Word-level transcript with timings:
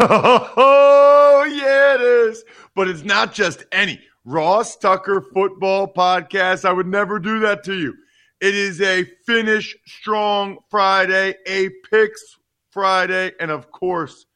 Oh, 0.00 1.44
yeah, 1.50 1.94
it 1.94 2.00
is. 2.00 2.44
But 2.74 2.88
it's 2.88 3.04
not 3.04 3.32
just 3.32 3.64
any. 3.72 4.00
Ross 4.24 4.76
Tucker 4.76 5.20
Football 5.32 5.92
Podcast. 5.92 6.64
I 6.64 6.72
would 6.72 6.86
never 6.86 7.18
do 7.18 7.40
that 7.40 7.64
to 7.64 7.74
you. 7.74 7.94
It 8.40 8.54
is 8.54 8.80
a 8.80 9.04
finish 9.26 9.76
strong 9.86 10.58
Friday, 10.70 11.34
a 11.46 11.70
picks 11.90 12.38
Friday, 12.70 13.32
and 13.40 13.50
of 13.50 13.72
course, 13.72 14.26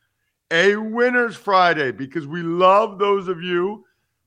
a 0.50 0.77
winners 0.77 1.36
Friday 1.36 1.92
because 1.92 2.26
we 2.26 2.42
love 2.42 2.98
those 2.98 3.28
of 3.28 3.42
you 3.42 3.84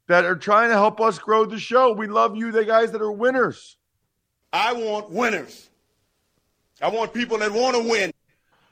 that 0.08 0.24
are 0.24 0.36
trying 0.36 0.70
to 0.70 0.76
help 0.76 1.02
us 1.02 1.20
grow 1.20 1.46
the 1.46 1.60
show. 1.60 1.92
We 1.92 2.08
love 2.08 2.36
you, 2.38 2.52
the 2.52 2.64
guys 2.64 2.92
that 2.92 3.02
are 3.02 3.12
winners. 3.12 3.76
I 4.54 4.72
want 4.74 5.10
winners. 5.10 5.70
I 6.82 6.90
want 6.90 7.14
people 7.14 7.40
that 7.40 7.52
want 7.52 7.76
to 7.76 7.84
win. 7.84 8.12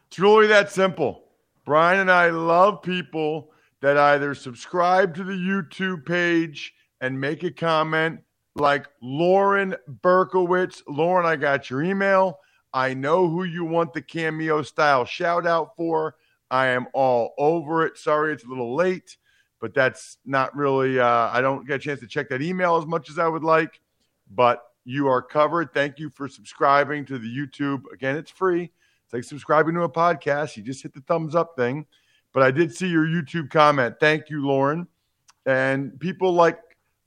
It's 0.08 0.20
really 0.20 0.48
that 0.48 0.72
simple. 0.72 1.23
Brian 1.66 2.00
and 2.00 2.12
I 2.12 2.30
love 2.30 2.82
people 2.82 3.52
that 3.82 3.98
either 3.98 4.36
subscribe 4.36 5.16
to 5.16 5.24
the 5.24 5.34
YouTube 5.34 6.06
page 6.06 6.74
and 7.02 7.20
make 7.20 7.44
a 7.44 7.52
comment 7.52 8.20
like 8.56 8.88
Lauren 9.02 9.76
Berkowitz. 10.02 10.82
Lauren, 10.88 11.26
I 11.26 11.36
got 11.36 11.70
your 11.70 11.84
email. 11.84 12.40
I 12.74 12.94
know 12.94 13.28
who 13.30 13.44
you 13.44 13.66
want 13.66 13.94
the 13.94 14.02
cameo 14.02 14.62
style 14.62 15.06
shout 15.06 15.46
out 15.46 15.76
for. 15.76 16.16
I 16.52 16.68
am 16.68 16.88
all 16.94 17.34
over 17.38 17.86
it. 17.86 17.98
Sorry 17.98 18.34
it's 18.34 18.44
a 18.44 18.48
little 18.48 18.76
late, 18.76 19.18
but 19.60 19.74
that's 19.74 20.18
not 20.26 20.56
really, 20.56 21.00
uh, 21.00 21.30
I 21.32 21.42
don't 21.42 21.66
get 21.66 21.76
a 21.76 21.80
chance 21.80 22.00
to 22.02 22.08
check 22.08 22.30
that 22.30 22.42
email 22.42 22.78
as 22.78 22.86
much 22.86 23.10
as 23.10 23.20
I 23.20 23.28
would 23.28 23.44
like, 23.44 23.80
but 24.30 24.64
you 24.86 25.08
are 25.08 25.22
covered. 25.22 25.74
Thank 25.74 25.98
you 26.00 26.10
for 26.10 26.28
subscribing 26.28 27.06
to 27.06 27.18
the 27.18 27.28
YouTube. 27.28 27.84
Again, 27.94 28.18
it's 28.18 28.32
free. 28.32 28.72
It's 29.14 29.28
like 29.28 29.30
subscribing 29.30 29.76
to 29.76 29.84
a 29.84 29.90
podcast. 29.90 30.58
You 30.58 30.64
just 30.64 30.82
hit 30.82 30.92
the 30.92 31.02
thumbs 31.02 31.36
up 31.36 31.56
thing. 31.56 31.86
But 32.34 32.42
I 32.42 32.50
did 32.50 32.76
see 32.76 32.88
your 32.88 33.06
YouTube 33.06 33.52
comment. 33.52 33.96
Thank 34.00 34.32
you, 34.32 34.44
Lauren. 34.44 34.88
And 35.46 36.00
people 36.00 36.34
like 36.34 36.58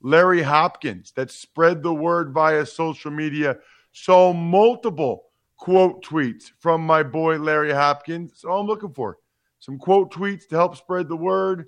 Larry 0.01 0.41
Hopkins 0.41 1.11
that 1.17 1.31
spread 1.31 1.83
the 1.83 1.93
word 1.93 2.31
via 2.33 2.65
social 2.65 3.11
media. 3.11 3.57
Saw 3.91 4.31
multiple 4.31 5.25
quote 5.57 6.01
tweets 6.01 6.51
from 6.59 6.79
my 6.79 7.03
boy 7.03 7.39
Larry 7.39 7.73
Hopkins. 7.73 8.31
That's 8.31 8.45
all 8.45 8.61
I'm 8.61 8.67
looking 8.67 8.93
for. 8.93 9.17
Some 9.59 9.77
quote 9.77 10.13
tweets 10.13 10.47
to 10.47 10.55
help 10.55 10.77
spread 10.77 11.09
the 11.09 11.17
word. 11.17 11.65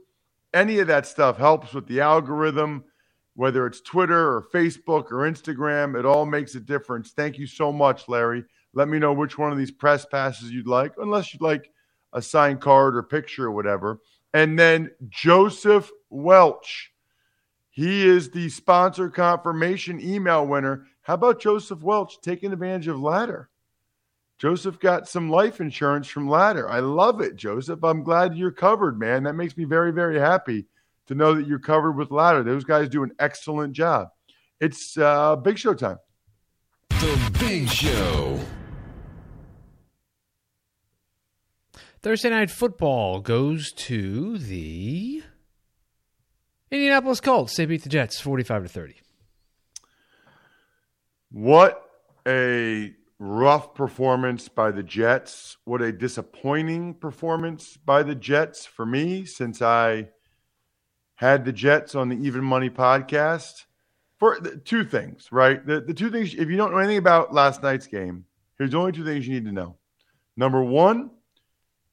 Any 0.53 0.79
of 0.79 0.87
that 0.87 1.05
stuff 1.05 1.37
helps 1.37 1.73
with 1.73 1.85
the 1.87 1.99
algorithm, 1.99 2.85
whether 3.35 3.67
it's 3.67 3.81
Twitter 3.81 4.35
or 4.35 4.47
Facebook 4.53 5.11
or 5.11 5.29
Instagram. 5.29 5.99
It 5.99 6.05
all 6.05 6.25
makes 6.25 6.55
a 6.55 6.61
difference. 6.61 7.11
Thank 7.11 7.37
you 7.37 7.45
so 7.45 7.73
much, 7.73 8.07
Larry. 8.07 8.45
Let 8.73 8.87
me 8.87 8.99
know 8.99 9.13
which 9.13 9.37
one 9.37 9.51
of 9.51 9.57
these 9.57 9.71
press 9.71 10.05
passes 10.05 10.51
you'd 10.51 10.67
like, 10.67 10.93
unless 10.97 11.33
you'd 11.33 11.41
like 11.41 11.71
a 12.13 12.21
signed 12.21 12.61
card 12.61 12.95
or 12.95 13.03
picture 13.03 13.45
or 13.45 13.51
whatever. 13.51 13.99
And 14.33 14.57
then 14.57 14.91
Joseph 15.09 15.91
Welch 16.09 16.91
he 17.79 18.05
is 18.05 18.29
the 18.29 18.49
sponsor 18.49 19.09
confirmation 19.09 20.01
email 20.01 20.45
winner. 20.45 20.87
How 21.01 21.13
about 21.13 21.39
Joseph 21.39 21.81
Welch 21.81 22.19
taking 22.19 22.51
advantage 22.51 22.89
of 22.89 22.99
Ladder? 22.99 23.49
Joseph 24.37 24.81
got 24.81 25.07
some 25.07 25.29
life 25.29 25.61
insurance 25.61 26.05
from 26.09 26.27
Ladder. 26.27 26.69
I 26.69 26.79
love 26.79 27.21
it, 27.21 27.37
Joseph. 27.37 27.81
I'm 27.81 28.03
glad 28.03 28.35
you're 28.35 28.51
covered, 28.51 28.99
man. 28.99 29.23
That 29.23 29.35
makes 29.35 29.55
me 29.55 29.63
very, 29.63 29.93
very 29.93 30.19
happy 30.19 30.65
to 31.07 31.15
know 31.15 31.33
that 31.33 31.47
you're 31.47 31.57
covered 31.57 31.93
with 31.93 32.11
Ladder. 32.11 32.43
Those 32.43 32.65
guys 32.65 32.89
do 32.89 33.03
an 33.03 33.13
excellent 33.17 33.71
job. 33.71 34.09
It's 34.59 34.97
uh, 34.97 35.37
Big 35.37 35.57
Show 35.57 35.73
time. 35.73 35.99
The 36.89 37.37
Big 37.39 37.69
Show. 37.69 38.37
Thursday 42.01 42.29
night 42.29 42.49
football 42.49 43.19
goes 43.19 43.73
to 43.73 44.37
the 44.37 45.21
Indianapolis 46.71 47.19
Colts. 47.19 47.57
They 47.57 47.65
beat 47.65 47.83
the 47.83 47.89
Jets 47.89 48.21
45 48.21 48.63
to 48.63 48.69
30. 48.69 48.95
What 51.31 51.83
a 52.25 52.93
rough 53.19 53.75
performance 53.75 54.47
by 54.47 54.71
the 54.71 54.81
Jets. 54.81 55.57
What 55.65 55.81
a 55.81 55.91
disappointing 55.91 56.93
performance 56.93 57.75
by 57.75 58.03
the 58.03 58.15
Jets 58.15 58.65
for 58.65 58.85
me 58.85 59.25
since 59.25 59.61
I 59.61 60.07
had 61.15 61.43
the 61.43 61.51
Jets 61.51 61.95
on 61.95 62.07
the 62.07 62.15
Even 62.15 62.45
Money 62.45 62.69
podcast. 62.69 63.65
For 64.19 64.39
two 64.39 64.85
things, 64.85 65.29
right? 65.33 65.65
The, 65.65 65.81
the 65.81 65.93
two 65.93 66.09
things, 66.09 66.33
if 66.33 66.49
you 66.49 66.55
don't 66.55 66.71
know 66.71 66.77
anything 66.77 66.97
about 66.97 67.33
last 67.33 67.61
night's 67.61 67.87
game, 67.87 68.23
here's 68.57 68.73
only 68.73 68.93
two 68.93 69.05
things 69.05 69.27
you 69.27 69.33
need 69.33 69.45
to 69.45 69.51
know. 69.53 69.77
Number 70.37 70.63
one, 70.63 71.11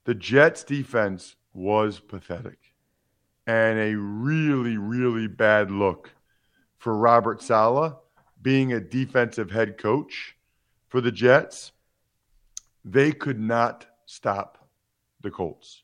the 0.07 0.15
Jets 0.15 0.63
defense 0.63 1.35
was 1.53 1.99
pathetic 1.99 2.73
and 3.45 3.77
a 3.79 3.97
really, 3.97 4.77
really 4.77 5.27
bad 5.27 5.71
look 5.71 6.13
for 6.79 6.97
Robert 6.97 7.43
Saleh 7.43 7.93
being 8.41 8.73
a 8.73 8.81
defensive 8.81 9.51
head 9.51 9.77
coach 9.77 10.37
for 10.89 11.01
the 11.01 11.11
Jets. 11.11 11.73
They 12.85 13.11
could 13.11 13.41
not 13.41 13.85
stop 14.07 14.69
the 15.23 15.31
Colts 15.33 15.83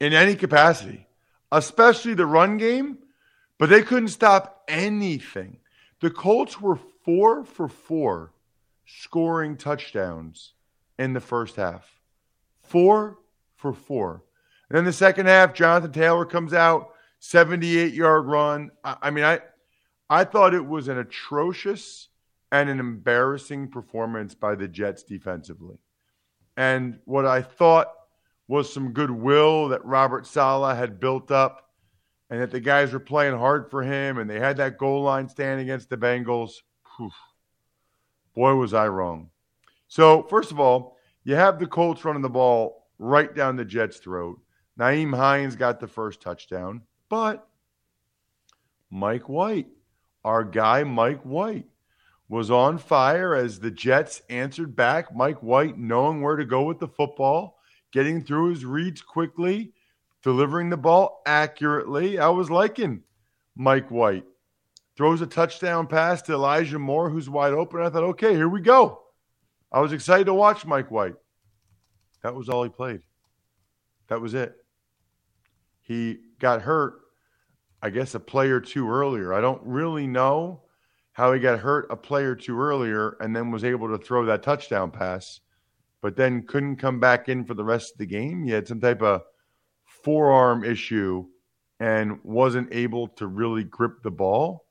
in 0.00 0.12
any 0.12 0.34
capacity, 0.34 1.06
especially 1.50 2.12
the 2.12 2.26
run 2.26 2.58
game, 2.58 2.98
but 3.58 3.70
they 3.70 3.80
couldn't 3.80 4.08
stop 4.08 4.64
anything. 4.68 5.60
The 6.00 6.10
Colts 6.10 6.60
were 6.60 6.78
four 7.06 7.44
for 7.44 7.68
four 7.68 8.34
scoring 8.84 9.56
touchdowns 9.56 10.52
in 10.98 11.14
the 11.14 11.20
first 11.20 11.56
half. 11.56 12.00
Four 12.60 13.16
for 13.60 13.72
four. 13.72 14.24
And 14.68 14.76
then 14.76 14.84
the 14.84 14.92
second 14.92 15.26
half, 15.26 15.54
Jonathan 15.54 15.92
Taylor 15.92 16.24
comes 16.24 16.52
out, 16.54 16.94
78 17.20 17.92
yard 17.92 18.26
run. 18.26 18.70
I, 18.82 18.96
I 19.02 19.10
mean, 19.10 19.24
I 19.24 19.40
I 20.08 20.24
thought 20.24 20.54
it 20.54 20.66
was 20.66 20.88
an 20.88 20.98
atrocious 20.98 22.08
and 22.50 22.68
an 22.68 22.80
embarrassing 22.80 23.68
performance 23.68 24.34
by 24.34 24.56
the 24.56 24.66
Jets 24.66 25.04
defensively. 25.04 25.76
And 26.56 26.98
what 27.04 27.26
I 27.26 27.42
thought 27.42 27.92
was 28.48 28.72
some 28.72 28.92
goodwill 28.92 29.68
that 29.68 29.84
Robert 29.84 30.26
Saleh 30.26 30.76
had 30.76 30.98
built 30.98 31.30
up 31.30 31.70
and 32.28 32.40
that 32.40 32.50
the 32.50 32.58
guys 32.58 32.92
were 32.92 32.98
playing 32.98 33.38
hard 33.38 33.70
for 33.70 33.82
him 33.82 34.18
and 34.18 34.28
they 34.28 34.40
had 34.40 34.56
that 34.56 34.78
goal 34.78 35.02
line 35.02 35.28
stand 35.28 35.60
against 35.60 35.88
the 35.88 35.96
Bengals. 35.96 36.54
Whew. 36.96 37.12
Boy, 38.34 38.54
was 38.54 38.74
I 38.74 38.88
wrong. 38.88 39.30
So, 39.86 40.24
first 40.24 40.50
of 40.50 40.58
all, 40.58 40.96
you 41.24 41.34
have 41.36 41.58
the 41.58 41.66
Colts 41.66 42.04
running 42.04 42.22
the 42.22 42.28
ball 42.28 42.79
right 43.00 43.34
down 43.34 43.56
the 43.56 43.64
Jets' 43.64 43.96
throat. 43.96 44.38
Nyheim 44.78 45.16
Hines 45.16 45.56
got 45.56 45.80
the 45.80 45.88
first 45.88 46.20
touchdown, 46.20 46.82
but 47.08 47.48
Mike 48.90 49.28
White, 49.28 49.68
our 50.24 50.44
guy 50.44 50.84
Mike 50.84 51.22
White, 51.22 51.66
was 52.28 52.50
on 52.50 52.78
fire 52.78 53.34
as 53.34 53.58
the 53.58 53.70
Jets 53.70 54.22
answered 54.28 54.76
back. 54.76 55.14
Mike 55.14 55.42
White 55.42 55.78
knowing 55.78 56.20
where 56.22 56.36
to 56.36 56.44
go 56.44 56.62
with 56.62 56.78
the 56.78 56.88
football, 56.88 57.58
getting 57.90 58.22
through 58.22 58.50
his 58.50 58.64
reads 58.64 59.00
quickly, 59.02 59.72
delivering 60.22 60.70
the 60.70 60.76
ball 60.76 61.22
accurately. 61.26 62.18
I 62.18 62.28
was 62.28 62.50
liking 62.50 63.02
Mike 63.56 63.90
White. 63.90 64.24
Throws 64.96 65.22
a 65.22 65.26
touchdown 65.26 65.86
pass 65.86 66.20
to 66.22 66.34
Elijah 66.34 66.78
Moore, 66.78 67.08
who's 67.08 67.30
wide 67.30 67.54
open. 67.54 67.80
I 67.80 67.88
thought, 67.88 68.04
okay, 68.04 68.34
here 68.34 68.48
we 68.48 68.60
go. 68.60 69.00
I 69.72 69.80
was 69.80 69.92
excited 69.92 70.26
to 70.26 70.34
watch 70.34 70.66
Mike 70.66 70.90
White. 70.90 71.14
That 72.22 72.34
was 72.34 72.48
all 72.48 72.62
he 72.62 72.68
played. 72.68 73.00
That 74.08 74.20
was 74.20 74.34
it. 74.34 74.54
He 75.80 76.18
got 76.38 76.62
hurt, 76.62 76.94
I 77.82 77.90
guess, 77.90 78.14
a 78.14 78.20
play 78.20 78.50
or 78.50 78.60
two 78.60 78.88
earlier. 78.88 79.32
I 79.32 79.40
don't 79.40 79.62
really 79.64 80.06
know 80.06 80.62
how 81.12 81.32
he 81.32 81.40
got 81.40 81.60
hurt 81.60 81.86
a 81.90 81.96
play 81.96 82.24
or 82.24 82.34
two 82.34 82.58
earlier 82.58 83.16
and 83.20 83.34
then 83.34 83.50
was 83.50 83.64
able 83.64 83.88
to 83.88 84.02
throw 84.02 84.24
that 84.26 84.42
touchdown 84.42 84.90
pass, 84.90 85.40
but 86.00 86.16
then 86.16 86.46
couldn't 86.46 86.76
come 86.76 87.00
back 87.00 87.28
in 87.28 87.44
for 87.44 87.54
the 87.54 87.64
rest 87.64 87.92
of 87.92 87.98
the 87.98 88.06
game. 88.06 88.44
He 88.44 88.52
had 88.52 88.68
some 88.68 88.80
type 88.80 89.02
of 89.02 89.22
forearm 89.84 90.64
issue 90.64 91.26
and 91.78 92.20
wasn't 92.22 92.72
able 92.72 93.08
to 93.08 93.26
really 93.26 93.64
grip 93.64 94.02
the 94.02 94.10
ball 94.10 94.66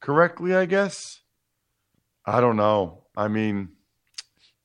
correctly, 0.00 0.54
I 0.54 0.66
guess. 0.66 1.20
I 2.24 2.40
don't 2.40 2.56
know. 2.56 3.04
I 3.16 3.28
mean, 3.28 3.70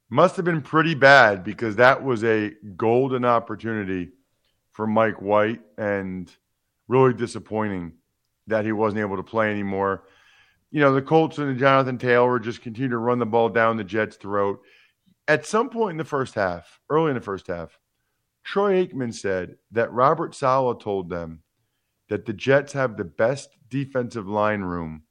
must 0.10 0.36
have 0.36 0.46
been 0.46 0.62
pretty 0.62 0.96
bad 0.96 1.44
because 1.44 1.76
that 1.76 2.04
was 2.04 2.24
a 2.24 2.52
golden 2.76 3.26
opportunity 3.26 4.10
for 4.72 4.88
Mike 4.88 5.22
White 5.22 5.62
and 5.78 6.32
really 6.88 7.14
disappointing 7.14 7.94
that 8.48 8.66
he 8.66 8.72
wasn't 8.72 9.02
able 9.02 9.18
to 9.18 9.24
play 9.24 9.52
anymore. 9.52 10.06
You 10.72 10.82
know, 10.82 10.94
the 10.94 11.02
Colts 11.02 11.38
and 11.38 11.58
Jonathan 11.58 11.98
Taylor 11.98 12.40
just 12.40 12.62
continue 12.62 12.90
to 12.90 12.98
run 12.98 13.20
the 13.20 13.26
ball 13.26 13.50
down 13.50 13.78
the 13.78 13.84
Jets' 13.84 14.16
throat. 14.16 14.62
At 15.28 15.46
some 15.46 15.70
point 15.70 15.92
in 15.92 15.98
the 15.98 16.04
first 16.04 16.34
half, 16.34 16.80
early 16.90 17.10
in 17.10 17.16
the 17.16 17.22
first 17.22 17.48
half, 17.48 17.78
Troy 18.44 18.86
Aikman 18.86 19.14
said 19.14 19.58
that 19.72 19.94
Robert 19.94 20.34
Saleh 20.34 20.80
told 20.80 21.10
them 21.10 21.44
that 22.10 22.26
the 22.26 22.34
Jets 22.34 22.74
have 22.74 22.98
the 22.98 23.04
best 23.04 23.50
defensive 23.70 24.28
line 24.28 24.62
room 24.62 25.04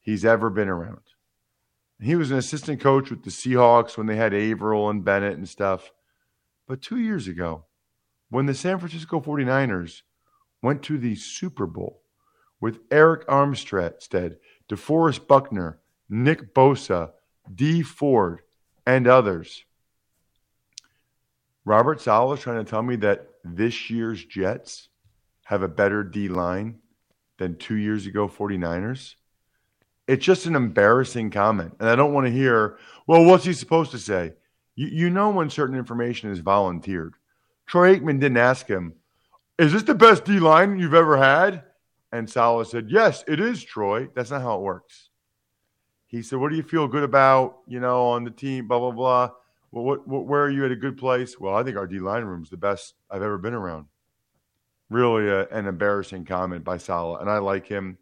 he's 0.00 0.24
ever 0.24 0.50
been 0.50 0.68
around. 0.68 1.02
He 2.02 2.16
was 2.16 2.32
an 2.32 2.38
assistant 2.38 2.80
coach 2.80 3.10
with 3.10 3.22
the 3.22 3.30
Seahawks 3.30 3.96
when 3.96 4.08
they 4.08 4.16
had 4.16 4.34
Avril 4.34 4.90
and 4.90 5.04
Bennett 5.04 5.36
and 5.36 5.48
stuff. 5.48 5.92
But 6.66 6.82
two 6.82 6.98
years 6.98 7.28
ago, 7.28 7.66
when 8.28 8.46
the 8.46 8.54
San 8.54 8.78
Francisco 8.78 9.20
49ers 9.20 10.02
went 10.62 10.82
to 10.84 10.98
the 10.98 11.14
Super 11.14 11.66
Bowl 11.66 12.02
with 12.60 12.88
Arik 12.88 13.24
Armstead, 13.26 14.36
DeForest 14.68 15.28
Buckner, 15.28 15.78
Nick 16.08 16.52
Bosa, 16.54 17.12
Dee 17.54 17.82
Ford, 17.82 18.40
and 18.84 19.06
others, 19.06 19.64
Robert 21.64 22.00
Saleh 22.00 22.38
is 22.38 22.42
trying 22.42 22.64
to 22.64 22.68
tell 22.68 22.82
me 22.82 22.96
that 22.96 23.28
this 23.44 23.90
year's 23.90 24.24
Jets 24.24 24.88
have 25.44 25.62
a 25.62 25.68
better 25.68 26.02
D 26.02 26.28
line 26.28 26.78
than 27.38 27.56
two 27.56 27.76
years 27.76 28.06
ago 28.06 28.26
49ers. 28.26 29.14
It's 30.12 30.26
just 30.26 30.44
an 30.44 30.56
embarrassing 30.56 31.30
comment. 31.30 31.74
And 31.80 31.88
I 31.88 31.96
don't 31.96 32.12
want 32.12 32.26
to 32.26 32.32
hear, 32.32 32.76
well, 33.06 33.24
what's 33.24 33.46
he 33.46 33.54
supposed 33.54 33.92
to 33.92 33.98
say? 33.98 34.34
You, 34.74 34.88
you 34.88 35.08
know 35.08 35.30
when 35.30 35.48
certain 35.48 35.74
information 35.74 36.30
is 36.30 36.40
volunteered. 36.40 37.14
Troy 37.66 37.96
Aikman 37.96 38.20
didn't 38.20 38.36
ask 38.36 38.66
him, 38.66 38.92
is 39.58 39.72
this 39.72 39.84
the 39.84 39.94
best 39.94 40.26
D 40.26 40.38
line 40.38 40.78
you've 40.78 40.92
ever 40.92 41.16
had? 41.16 41.64
And 42.12 42.28
Saleh 42.28 42.68
said, 42.68 42.90
yes, 42.90 43.24
it 43.26 43.40
is, 43.40 43.64
Troy. 43.64 44.06
That's 44.14 44.30
not 44.30 44.42
how 44.42 44.56
it 44.56 44.60
works. 44.60 45.08
He 46.08 46.20
said, 46.20 46.38
what 46.38 46.50
do 46.50 46.56
you 46.56 46.62
feel 46.62 46.88
good 46.88 47.04
about, 47.04 47.60
you 47.66 47.80
know, 47.80 48.08
on 48.08 48.24
the 48.24 48.30
team, 48.30 48.68
blah, 48.68 48.80
blah, 48.80 48.90
blah. 48.90 49.30
Well, 49.70 49.84
what, 49.84 50.06
what, 50.06 50.26
where 50.26 50.42
are 50.42 50.50
you 50.50 50.66
at 50.66 50.72
a 50.72 50.76
good 50.76 50.98
place? 50.98 51.40
Well, 51.40 51.54
I 51.54 51.62
think 51.62 51.78
our 51.78 51.86
D 51.86 52.00
line 52.00 52.24
room 52.24 52.42
is 52.42 52.50
the 52.50 52.58
best 52.58 52.92
I've 53.10 53.22
ever 53.22 53.38
been 53.38 53.54
around. 53.54 53.86
Really 54.90 55.26
a, 55.30 55.48
an 55.48 55.66
embarrassing 55.66 56.26
comment 56.26 56.64
by 56.64 56.76
Saleh, 56.76 57.22
and 57.22 57.30
I 57.30 57.38
like 57.38 57.66
him. 57.66 57.96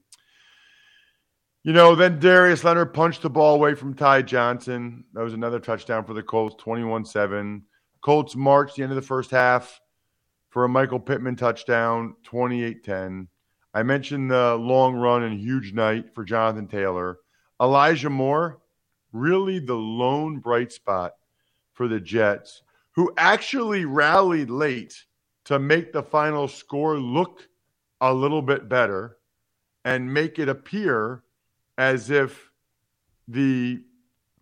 You 1.63 1.75
know, 1.75 1.95
then 1.95 2.19
Darius 2.19 2.65
Leonard 2.65 2.95
punched 2.95 3.21
the 3.21 3.29
ball 3.29 3.55
away 3.55 3.75
from 3.75 3.93
Ty 3.93 4.23
Johnson. 4.23 5.05
That 5.13 5.23
was 5.23 5.35
another 5.35 5.61
touchdown 5.61 6.05
for 6.05 6.15
the 6.15 6.23
Colts, 6.23 6.57
21 6.59 7.05
7. 7.05 7.63
Colts 8.01 8.35
marched 8.35 8.77
the 8.77 8.83
end 8.83 8.93
of 8.93 8.97
the 8.97 9.03
first 9.03 9.31
half 9.31 9.79
for 10.49 10.65
a 10.65 10.69
Michael 10.71 10.99
Pittman 10.99 11.37
touchdown, 11.37 12.17
28 12.23 12.83
10. 12.83 13.29
I 13.75 13.83
mentioned 13.83 14.31
the 14.31 14.57
long 14.57 14.95
run 14.95 15.23
and 15.23 15.39
huge 15.39 15.75
night 15.75 16.15
for 16.15 16.25
Jonathan 16.25 16.67
Taylor. 16.67 17.19
Elijah 17.61 18.09
Moore, 18.09 18.61
really 19.13 19.59
the 19.59 19.75
lone 19.75 20.39
bright 20.39 20.73
spot 20.73 21.13
for 21.75 21.89
the 21.89 22.01
Jets, 22.01 22.63
who 22.93 23.13
actually 23.19 23.85
rallied 23.85 24.49
late 24.49 25.05
to 25.45 25.59
make 25.59 25.93
the 25.93 26.03
final 26.03 26.49
score 26.49 26.99
look 26.99 27.47
a 28.01 28.15
little 28.15 28.41
bit 28.41 28.67
better 28.67 29.19
and 29.85 30.13
make 30.13 30.39
it 30.39 30.49
appear 30.49 31.23
as 31.81 32.11
if 32.11 32.53
the 33.27 33.83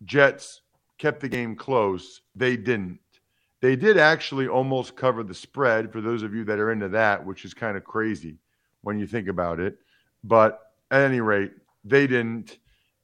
Jets 0.03 0.59
kept 0.97 1.21
the 1.21 1.29
game 1.29 1.55
close. 1.55 2.19
They 2.35 2.57
didn't. 2.57 2.99
They 3.61 3.77
did 3.77 3.97
actually 3.97 4.49
almost 4.49 4.97
cover 4.97 5.23
the 5.23 5.33
spread 5.33 5.93
for 5.93 6.01
those 6.01 6.21
of 6.21 6.35
you 6.35 6.43
that 6.43 6.59
are 6.59 6.69
into 6.69 6.89
that, 6.89 7.25
which 7.25 7.45
is 7.45 7.53
kind 7.53 7.77
of 7.77 7.85
crazy 7.85 8.39
when 8.81 8.99
you 8.99 9.07
think 9.07 9.29
about 9.29 9.61
it. 9.61 9.77
But 10.21 10.59
at 10.91 11.03
any 11.03 11.21
rate, 11.21 11.53
they 11.85 12.07
didn't. 12.07 12.57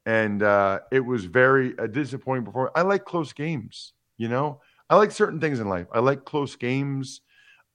And 0.06 0.44
uh, 0.44 0.80
it 0.92 1.00
was 1.00 1.24
very 1.24 1.74
a 1.78 1.88
disappointing 1.88 2.44
performance. 2.44 2.74
I 2.76 2.82
like 2.82 3.06
close 3.06 3.32
games, 3.32 3.94
you 4.18 4.28
know? 4.28 4.60
I 4.90 4.98
like 4.98 5.12
certain 5.12 5.40
things 5.40 5.62
in 5.62 5.70
life. 5.70 5.88
I 5.94 6.00
like 6.00 6.26
close 6.26 6.58
games. 6.58 7.22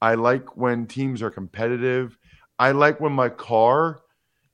I 0.02 0.14
like 0.14 0.58
when 0.58 0.86
teams 0.86 1.22
are 1.22 1.30
competitive. 1.30 2.18
I 2.58 2.72
like 2.72 3.00
when 3.00 3.12
my 3.12 3.30
car 3.30 4.00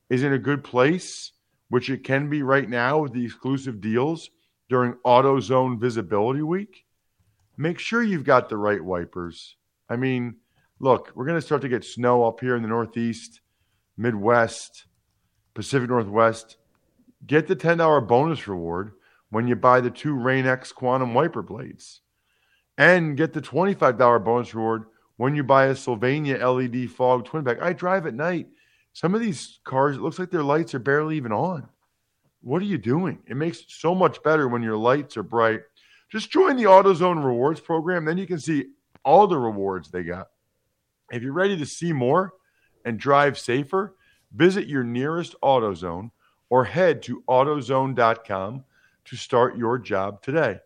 is 0.08 0.22
in 0.22 0.32
a 0.32 0.38
good 0.38 0.62
place 0.62 1.32
which 1.68 1.90
it 1.90 2.04
can 2.04 2.28
be 2.28 2.42
right 2.42 2.68
now 2.68 2.98
with 2.98 3.12
the 3.12 3.24
exclusive 3.24 3.80
deals 3.80 4.30
during 4.68 4.94
AutoZone 5.04 5.80
Visibility 5.80 6.42
Week, 6.42 6.84
make 7.56 7.78
sure 7.78 8.02
you've 8.02 8.24
got 8.24 8.48
the 8.48 8.56
right 8.56 8.82
wipers. 8.82 9.56
I 9.88 9.96
mean, 9.96 10.36
look, 10.80 11.12
we're 11.14 11.26
going 11.26 11.40
to 11.40 11.46
start 11.46 11.62
to 11.62 11.68
get 11.68 11.84
snow 11.84 12.24
up 12.24 12.40
here 12.40 12.56
in 12.56 12.62
the 12.62 12.68
Northeast, 12.68 13.40
Midwest, 13.96 14.86
Pacific 15.54 15.88
Northwest. 15.88 16.58
Get 17.26 17.46
the 17.46 17.56
$10 17.56 18.06
bonus 18.06 18.46
reward 18.46 18.92
when 19.30 19.48
you 19.48 19.56
buy 19.56 19.80
the 19.80 19.90
two 19.90 20.14
Rain-X 20.14 20.72
Quantum 20.72 21.14
Wiper 21.14 21.42
Blades. 21.42 22.02
And 22.78 23.16
get 23.16 23.32
the 23.32 23.40
$25 23.40 24.24
bonus 24.24 24.54
reward 24.54 24.84
when 25.16 25.34
you 25.34 25.42
buy 25.42 25.66
a 25.66 25.74
Sylvania 25.74 26.46
LED 26.46 26.90
Fog 26.90 27.24
Twin 27.24 27.44
Pack. 27.44 27.62
I 27.62 27.72
drive 27.72 28.06
at 28.06 28.14
night 28.14 28.48
some 28.96 29.14
of 29.14 29.20
these 29.20 29.60
cars, 29.62 29.98
it 29.98 30.00
looks 30.00 30.18
like 30.18 30.30
their 30.30 30.42
lights 30.42 30.74
are 30.74 30.78
barely 30.78 31.18
even 31.18 31.30
on. 31.30 31.68
What 32.40 32.62
are 32.62 32.64
you 32.64 32.78
doing? 32.78 33.18
It 33.26 33.36
makes 33.36 33.60
it 33.60 33.66
so 33.68 33.94
much 33.94 34.22
better 34.22 34.48
when 34.48 34.62
your 34.62 34.78
lights 34.78 35.18
are 35.18 35.22
bright. 35.22 35.60
Just 36.10 36.30
join 36.30 36.56
the 36.56 36.62
AutoZone 36.62 37.22
rewards 37.22 37.60
program. 37.60 38.06
Then 38.06 38.16
you 38.16 38.26
can 38.26 38.40
see 38.40 38.68
all 39.04 39.26
the 39.26 39.36
rewards 39.36 39.90
they 39.90 40.02
got. 40.02 40.28
If 41.12 41.22
you're 41.22 41.34
ready 41.34 41.58
to 41.58 41.66
see 41.66 41.92
more 41.92 42.32
and 42.86 42.98
drive 42.98 43.38
safer, 43.38 43.96
visit 44.34 44.66
your 44.66 44.82
nearest 44.82 45.34
AutoZone 45.42 46.10
or 46.48 46.64
head 46.64 47.02
to 47.02 47.22
AutoZone.com 47.28 48.64
to 49.04 49.16
start 49.16 49.58
your 49.58 49.78
job 49.78 50.22
today. 50.22 50.58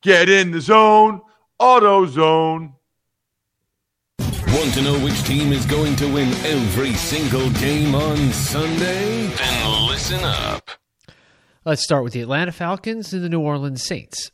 Get 0.00 0.28
in 0.28 0.50
the 0.50 0.60
zone, 0.60 1.20
AutoZone. 1.60 2.74
Want 4.52 4.74
to 4.74 4.82
know 4.82 4.98
which 5.02 5.22
team 5.24 5.50
is 5.50 5.64
going 5.64 5.96
to 5.96 6.12
win 6.12 6.28
every 6.44 6.92
single 6.92 7.48
game 7.52 7.94
on 7.94 8.32
Sunday? 8.32 9.28
Then 9.28 9.86
listen 9.88 10.22
up. 10.22 10.70
Let's 11.64 11.82
start 11.82 12.04
with 12.04 12.12
the 12.12 12.20
Atlanta 12.20 12.52
Falcons 12.52 13.14
and 13.14 13.24
the 13.24 13.30
New 13.30 13.40
Orleans 13.40 13.82
Saints. 13.82 14.30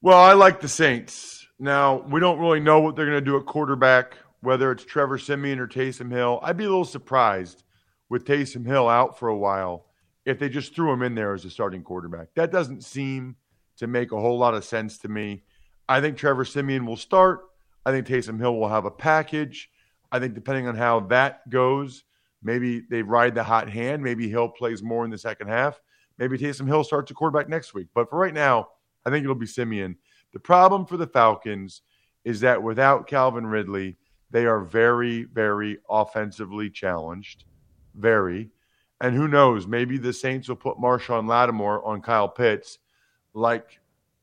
Well, 0.00 0.18
I 0.18 0.32
like 0.32 0.62
the 0.62 0.68
Saints. 0.68 1.46
Now, 1.58 1.98
we 2.08 2.20
don't 2.20 2.38
really 2.38 2.58
know 2.58 2.80
what 2.80 2.96
they're 2.96 3.04
going 3.04 3.18
to 3.18 3.24
do 3.24 3.36
at 3.36 3.44
quarterback, 3.44 4.16
whether 4.40 4.72
it's 4.72 4.84
Trevor 4.84 5.18
Siemian 5.18 5.58
or 5.58 5.68
Taysom 5.68 6.10
Hill. 6.10 6.40
I'd 6.42 6.56
be 6.56 6.64
a 6.64 6.68
little 6.68 6.86
surprised 6.86 7.64
with 8.08 8.24
Taysom 8.24 8.64
Hill 8.66 8.88
out 8.88 9.18
for 9.18 9.28
a 9.28 9.36
while 9.36 9.84
if 10.24 10.38
they 10.38 10.48
just 10.48 10.74
threw 10.74 10.90
him 10.90 11.02
in 11.02 11.14
there 11.14 11.34
as 11.34 11.44
a 11.44 11.50
starting 11.50 11.82
quarterback. 11.82 12.28
That 12.34 12.50
doesn't 12.50 12.82
seem 12.82 13.36
to 13.76 13.86
make 13.86 14.10
a 14.10 14.20
whole 14.20 14.38
lot 14.38 14.54
of 14.54 14.64
sense 14.64 14.96
to 14.98 15.08
me. 15.08 15.42
I 15.86 16.00
think 16.00 16.16
Trevor 16.16 16.46
Siemian 16.46 16.86
will 16.86 16.96
start. 16.96 17.40
I 17.86 17.90
think 17.90 18.06
Taysom 18.06 18.38
Hill 18.38 18.56
will 18.56 18.68
have 18.68 18.84
a 18.84 18.90
package. 18.90 19.70
I 20.10 20.18
think 20.18 20.34
depending 20.34 20.68
on 20.68 20.76
how 20.76 21.00
that 21.00 21.48
goes, 21.50 22.04
maybe 22.42 22.82
they 22.90 23.02
ride 23.02 23.34
the 23.34 23.42
hot 23.42 23.68
hand. 23.68 24.02
Maybe 24.02 24.28
Hill 24.28 24.48
plays 24.48 24.82
more 24.82 25.04
in 25.04 25.10
the 25.10 25.18
second 25.18 25.48
half. 25.48 25.80
Maybe 26.18 26.38
Taysom 26.38 26.66
Hill 26.66 26.84
starts 26.84 27.10
a 27.10 27.14
quarterback 27.14 27.48
next 27.48 27.74
week. 27.74 27.88
But 27.94 28.08
for 28.08 28.18
right 28.18 28.34
now, 28.34 28.68
I 29.04 29.10
think 29.10 29.24
it'll 29.24 29.34
be 29.34 29.46
Siemian. 29.46 29.96
The 30.32 30.40
problem 30.40 30.86
for 30.86 30.96
the 30.96 31.06
Falcons 31.06 31.82
is 32.24 32.40
that 32.40 32.62
without 32.62 33.06
Calvin 33.06 33.46
Ridley, 33.46 33.96
they 34.30 34.46
are 34.46 34.60
very, 34.60 35.24
very 35.24 35.78
offensively 35.88 36.70
challenged. 36.70 37.44
Very. 37.94 38.50
And 39.00 39.14
who 39.14 39.28
knows? 39.28 39.66
Maybe 39.66 39.98
the 39.98 40.12
Saints 40.12 40.48
will 40.48 40.56
put 40.56 40.78
Marshon 40.78 41.28
Lattimore 41.28 41.84
on 41.84 42.00
Kyle 42.00 42.28
Pitts, 42.28 42.78
like 43.34 43.78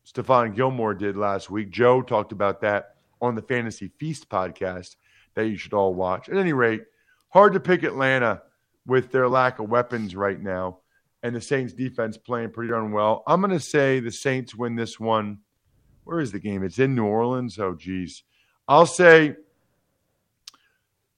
Stephon 0.05 0.55
Gilmore 0.55 0.95
did 0.95 1.15
last 1.15 1.49
week. 1.49 1.69
Joe 1.69 2.01
talked 2.01 2.31
about 2.31 2.61
that 2.61 2.95
on 3.21 3.35
the 3.35 3.41
Fantasy 3.41 3.91
Feast 3.99 4.29
podcast 4.29 4.95
that 5.35 5.47
you 5.47 5.57
should 5.57 5.73
all 5.73 5.93
watch. 5.93 6.29
At 6.29 6.37
any 6.37 6.53
rate, 6.53 6.83
hard 7.29 7.53
to 7.53 7.59
pick 7.59 7.83
Atlanta 7.83 8.41
with 8.85 9.11
their 9.11 9.27
lack 9.27 9.59
of 9.59 9.69
weapons 9.69 10.15
right 10.15 10.39
now 10.39 10.79
and 11.23 11.35
the 11.35 11.41
Saints 11.41 11.73
defense 11.73 12.17
playing 12.17 12.51
pretty 12.51 12.71
darn 12.71 12.91
well. 12.91 13.23
I'm 13.27 13.41
going 13.41 13.51
to 13.51 13.59
say 13.59 13.99
the 13.99 14.11
Saints 14.11 14.55
win 14.55 14.75
this 14.75 14.99
one. 14.99 15.39
Where 16.03 16.19
is 16.19 16.31
the 16.31 16.39
game? 16.39 16.63
It's 16.63 16.79
in 16.79 16.95
New 16.95 17.05
Orleans. 17.05 17.59
Oh, 17.59 17.75
geez. 17.75 18.23
I'll 18.67 18.85
say 18.87 19.35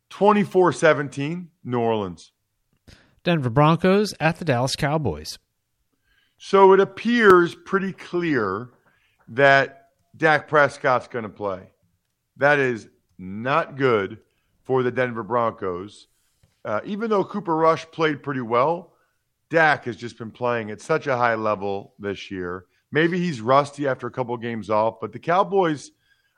24 0.09 0.73
17, 0.73 1.49
New 1.63 1.79
Orleans. 1.79 2.31
Denver 3.23 3.49
Broncos 3.49 4.13
at 4.19 4.37
the 4.37 4.45
Dallas 4.45 4.75
Cowboys. 4.75 5.39
So 6.37 6.73
it 6.73 6.81
appears 6.81 7.55
pretty 7.55 7.93
clear 7.93 8.69
that 9.29 9.89
Dak 10.17 10.49
Prescott's 10.49 11.07
going 11.07 11.23
to 11.23 11.29
play. 11.29 11.72
That 12.37 12.59
is 12.59 12.89
not 13.17 13.77
good 13.77 14.19
for 14.63 14.83
the 14.83 14.91
Denver 14.91 15.23
Broncos. 15.23 16.07
Uh, 16.65 16.79
even 16.85 17.09
though 17.09 17.23
Cooper 17.23 17.55
Rush 17.55 17.85
played 17.91 18.23
pretty 18.23 18.41
well, 18.41 18.93
Dak 19.49 19.85
has 19.85 19.97
just 19.97 20.17
been 20.17 20.31
playing 20.31 20.71
at 20.71 20.81
such 20.81 21.07
a 21.07 21.17
high 21.17 21.35
level 21.35 21.93
this 21.99 22.31
year. 22.31 22.65
Maybe 22.91 23.19
he's 23.19 23.41
rusty 23.41 23.87
after 23.87 24.07
a 24.07 24.11
couple 24.11 24.33
of 24.33 24.41
games 24.41 24.69
off, 24.69 24.99
but 25.01 25.11
the 25.11 25.19
Cowboys, 25.19 25.91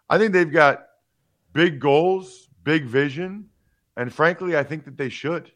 I 0.10 0.18
think 0.18 0.34
they've 0.34 0.52
got 0.52 0.86
big 1.54 1.80
goals, 1.80 2.50
big 2.64 2.86
vision, 2.86 3.50
and 3.98 4.14
frankly, 4.14 4.58
I 4.58 4.64
think 4.64 4.86
that 4.86 4.98
they 4.98 5.10
should. 5.10 5.52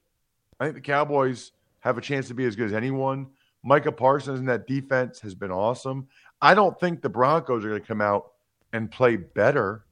I 0.59 0.65
think 0.65 0.75
the 0.75 0.81
Cowboys 0.81 1.51
have 1.79 1.97
a 1.97 2.01
chance 2.01 2.27
to 2.27 2.33
be 2.33 2.45
as 2.45 2.55
good 2.55 2.67
as 2.67 2.73
anyone. 2.73 3.27
Micah 3.63 3.91
Parsons 3.91 4.39
in 4.39 4.45
that 4.45 4.67
defense 4.67 5.19
has 5.19 5.35
been 5.35 5.51
awesome. 5.51 6.07
I 6.41 6.53
don't 6.53 6.79
think 6.79 7.01
the 7.01 7.09
Broncos 7.09 7.65
are 7.65 7.69
going 7.69 7.81
to 7.81 7.87
come 7.87 8.01
out 8.01 8.31
and 8.71 8.91
play 8.91 9.15
better 9.17 9.85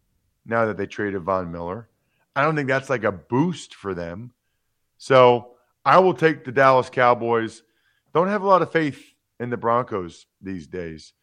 now 0.47 0.65
that 0.65 0.77
they 0.77 0.85
traded 0.85 1.21
Von 1.23 1.51
Miller. 1.51 1.89
I 2.35 2.43
don't 2.43 2.55
think 2.55 2.67
that's 2.67 2.89
like 2.89 3.03
a 3.03 3.11
boost 3.11 3.75
for 3.75 3.93
them. 3.93 4.31
So 4.97 5.51
I 5.85 5.99
will 5.99 6.13
take 6.13 6.43
the 6.43 6.51
Dallas 6.51 6.89
Cowboys. 6.89 7.63
Don't 8.13 8.27
have 8.27 8.41
a 8.41 8.47
lot 8.47 8.61
of 8.61 8.71
faith 8.71 9.03
in 9.39 9.49
the 9.49 9.57
Broncos 9.57 10.25
these 10.41 10.67
days. 10.67 11.13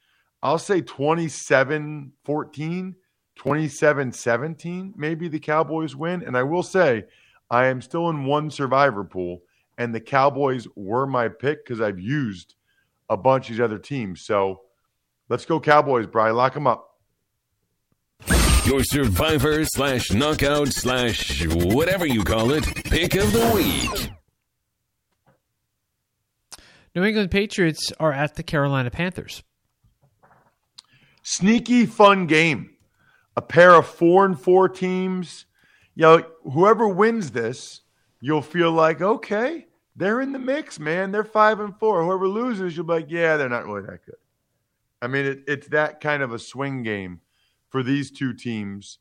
I'll 0.42 0.58
say 0.58 0.80
27 0.80 2.12
14, 2.24 2.94
27 3.36 4.12
17. 4.12 4.94
Maybe 4.96 5.28
the 5.28 5.38
Cowboys 5.38 5.96
win. 5.96 6.22
And 6.22 6.36
I 6.36 6.42
will 6.42 6.62
say, 6.62 7.04
I 7.50 7.66
am 7.66 7.80
still 7.80 8.10
in 8.10 8.24
one 8.24 8.50
survivor 8.50 9.04
pool, 9.04 9.42
and 9.78 9.94
the 9.94 10.00
Cowboys 10.00 10.66
were 10.76 11.06
my 11.06 11.28
pick 11.28 11.64
because 11.64 11.80
I've 11.80 12.00
used 12.00 12.54
a 13.08 13.16
bunch 13.16 13.48
of 13.48 13.56
these 13.56 13.60
other 13.60 13.78
teams. 13.78 14.22
So 14.22 14.62
let's 15.28 15.44
go, 15.44 15.60
Cowboys, 15.60 16.06
Brian. 16.06 16.36
Lock 16.36 16.54
them 16.54 16.66
up. 16.66 16.93
Your 18.66 18.82
survivor 18.82 19.62
slash 19.66 20.10
knockout 20.10 20.68
slash 20.68 21.46
whatever 21.46 22.06
you 22.06 22.24
call 22.24 22.50
it 22.52 22.64
pick 22.84 23.14
of 23.14 23.30
the 23.30 23.52
week. 23.54 24.10
New 26.94 27.04
England 27.04 27.30
Patriots 27.30 27.92
are 28.00 28.12
at 28.12 28.36
the 28.36 28.42
Carolina 28.42 28.90
Panthers. 28.90 29.42
Sneaky 31.22 31.84
fun 31.84 32.26
game. 32.26 32.70
A 33.36 33.42
pair 33.42 33.74
of 33.74 33.86
four 33.86 34.24
and 34.24 34.40
four 34.40 34.70
teams. 34.70 35.44
You 35.94 36.02
know, 36.02 36.26
whoever 36.50 36.88
wins 36.88 37.32
this, 37.32 37.82
you'll 38.20 38.42
feel 38.42 38.72
like, 38.72 39.02
okay, 39.02 39.66
they're 39.94 40.22
in 40.22 40.32
the 40.32 40.38
mix, 40.38 40.78
man. 40.78 41.12
They're 41.12 41.22
five 41.22 41.60
and 41.60 41.76
four. 41.78 42.02
Whoever 42.02 42.26
loses, 42.28 42.76
you'll 42.76 42.86
be 42.86 42.94
like, 42.94 43.10
yeah, 43.10 43.36
they're 43.36 43.50
not 43.50 43.66
really 43.66 43.82
that 43.82 44.06
good. 44.06 44.16
I 45.02 45.08
mean, 45.08 45.26
it, 45.26 45.44
it's 45.46 45.68
that 45.68 46.00
kind 46.00 46.22
of 46.22 46.32
a 46.32 46.38
swing 46.38 46.82
game 46.82 47.20
for 47.74 47.82
these 47.82 48.12
two 48.12 48.32
teams. 48.32 49.00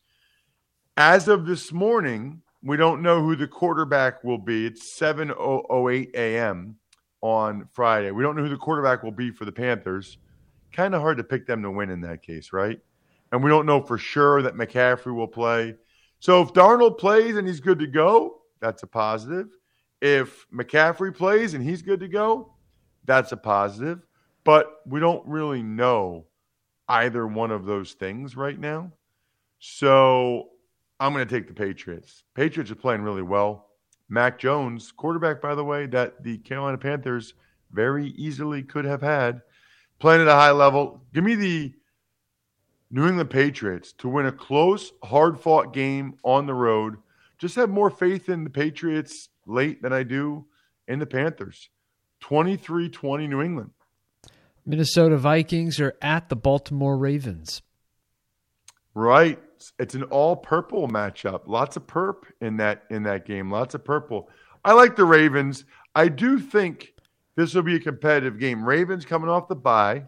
As 0.98 1.27
of 1.27 1.46
this 1.46 1.72
morning, 1.72 2.42
we 2.63 2.75
don't 2.75 3.03
know 3.03 3.22
who 3.22 3.36
the 3.36 3.48
quarterback 3.48 4.24
will 4.24 4.39
be. 4.39 4.65
It's 4.65 5.00
7:08 5.00 6.15
a.m. 6.15 6.77
on 7.22 7.68
Friday. 7.72 8.10
We 8.10 8.24
don't 8.24 8.36
know 8.36 8.42
who 8.42 8.50
the 8.50 8.58
quarterback 8.58 9.03
will 9.03 9.12
be 9.12 9.30
for 9.30 9.46
the 9.46 9.51
Panthers. 9.51 10.18
Kind 10.72 10.96
of 10.96 11.01
hard 11.01 11.18
to 11.18 11.24
pick 11.24 11.46
them 11.46 11.62
to 11.62 11.70
win 11.70 11.92
in 11.92 12.01
that 12.01 12.24
case, 12.24 12.51
right? 12.51 12.80
And 13.32 13.44
we 13.44 13.51
don't 13.51 13.68
know 13.68 13.80
for 13.80 14.00
sure 14.00 14.42
that 14.42 14.56
McCaffrey 14.56 15.13
will 15.13 15.27
play. 15.27 15.75
So 16.18 16.42
if 16.42 16.51
Darnold 16.53 16.98
plays 16.98 17.38
and 17.38 17.48
he's 17.48 17.60
good 17.60 17.77
to 17.77 17.86
go, 17.86 18.42
that's 18.60 18.82
a 18.82 18.88
positive. 18.88 19.50
If 20.01 20.48
McCaffrey 20.51 21.15
plays 21.15 21.53
and 21.53 21.63
he's 21.63 21.84
good 21.84 22.00
to 22.00 22.08
go, 22.08 22.56
that's 23.06 23.34
a 23.34 23.38
positive. 23.38 24.08
But 24.44 24.82
we 24.88 25.00
don't 25.00 25.27
really 25.27 25.62
know 25.62 26.25
either 26.88 27.28
one 27.28 27.52
of 27.52 27.66
those 27.66 27.94
things 27.94 28.36
right 28.36 28.60
now. 28.60 28.92
So 29.60 30.50
I'm 31.00 31.13
going 31.13 31.28
to 31.28 31.34
take 31.34 31.48
the 31.48 31.54
Patriots. 31.54 32.24
Patriots 32.36 32.72
are 32.72 32.75
playing 32.75 33.02
really 33.02 33.22
well. 33.22 33.70
Mac 34.10 34.38
Jones, 34.38 34.92
quarterback, 34.92 35.42
by 35.42 35.56
the 35.56 35.63
way, 35.63 35.86
that 35.88 36.24
the 36.24 36.38
Carolina 36.40 36.78
Panthers 36.78 37.34
very 37.72 38.10
easily 38.10 38.62
could 38.62 38.86
have 38.86 39.02
had, 39.02 39.42
playing 40.00 40.22
at 40.22 40.28
a 40.28 40.34
high 40.34 40.52
level. 40.52 41.02
Give 41.13 41.24
me 41.24 41.36
the 41.36 41.74
New 42.92 43.08
England 43.08 43.32
Patriots 43.32 43.92
to 43.94 44.08
win 44.08 44.28
a 44.28 44.32
close, 44.32 44.92
hard 45.04 45.40
fought 45.40 45.74
game 45.74 46.16
on 46.24 46.46
the 46.46 46.54
road. 46.54 46.98
Just 47.40 47.56
have 47.56 47.70
more 47.70 47.90
faith 47.90 48.30
in 48.30 48.44
the 48.44 48.50
Patriots 48.50 49.30
late 49.48 49.82
than 49.82 49.92
I 49.92 50.04
do 50.04 50.46
in 50.88 51.00
the 51.00 51.06
Panthers. 51.06 51.70
23 52.20 52.90
20 52.90 53.28
New 53.28 53.42
England. 53.42 53.72
Minnesota 54.65 55.17
Vikings 55.17 55.79
are 55.79 55.96
at 56.01 56.29
the 56.29 56.36
Baltimore 56.36 56.98
Ravens. 56.98 57.62
Right. 58.93 59.39
It's 59.79 59.96
an 59.96 60.03
all 60.03 60.36
purple 60.36 60.88
matchup. 60.88 61.41
Lots 61.48 61.77
of 61.77 61.88
perp 61.88 62.24
in 62.41 62.58
that 62.58 62.84
in 62.89 63.03
that 63.03 63.25
game. 63.25 63.50
Lots 63.50 63.75
of 63.75 63.84
purple. 63.84 64.29
I 64.63 64.74
like 64.74 64.96
the 64.96 65.05
Ravens. 65.05 65.65
I 65.96 66.08
do 66.08 66.39
think 66.39 66.93
this 67.36 67.53
will 67.53 67.63
be 67.63 67.75
a 67.75 67.79
competitive 67.79 68.39
game. 68.39 68.63
Ravens 68.63 69.05
coming 69.05 69.29
off 69.29 69.48
the 69.48 69.55
bye, 69.55 70.05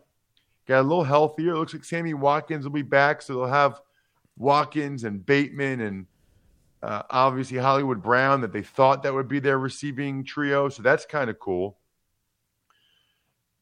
got 0.68 0.82
a 0.82 0.84
little 0.84 1.04
healthier. 1.04 1.54
It 1.54 1.58
looks 1.58 1.74
like 1.74 1.84
Sammy 1.84 2.14
Watkins 2.14 2.66
will 2.66 2.72
be 2.72 2.82
back, 2.82 3.22
so 3.22 3.34
they'll 3.34 3.48
have 3.48 3.82
Watkins 4.38 5.04
and 5.04 5.26
Bateman 5.26 5.82
and 5.82 6.06
uh, 6.84 7.04
obviously 7.10 7.58
Hollywood 7.58 8.04
Brown 8.04 8.42
that 8.42 8.54
they 8.54 8.62
thought 8.62 9.04
that 9.04 9.14
would 9.14 9.28
be 9.28 9.40
their 9.40 9.58
receiving 9.58 10.24
trio. 10.24 10.70
So 10.70 10.84
that's 10.84 11.06
kind 11.06 11.30
of 11.30 11.40
cool. 11.40 11.78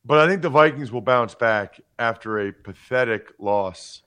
But 0.06 0.20
I 0.20 0.28
think 0.28 0.42
the 0.42 0.50
Vikings 0.50 0.92
will 0.92 1.02
bounce 1.02 1.34
back 1.34 1.80
after 1.98 2.40
a 2.40 2.52
pathetic 2.52 3.32
loss 3.40 4.04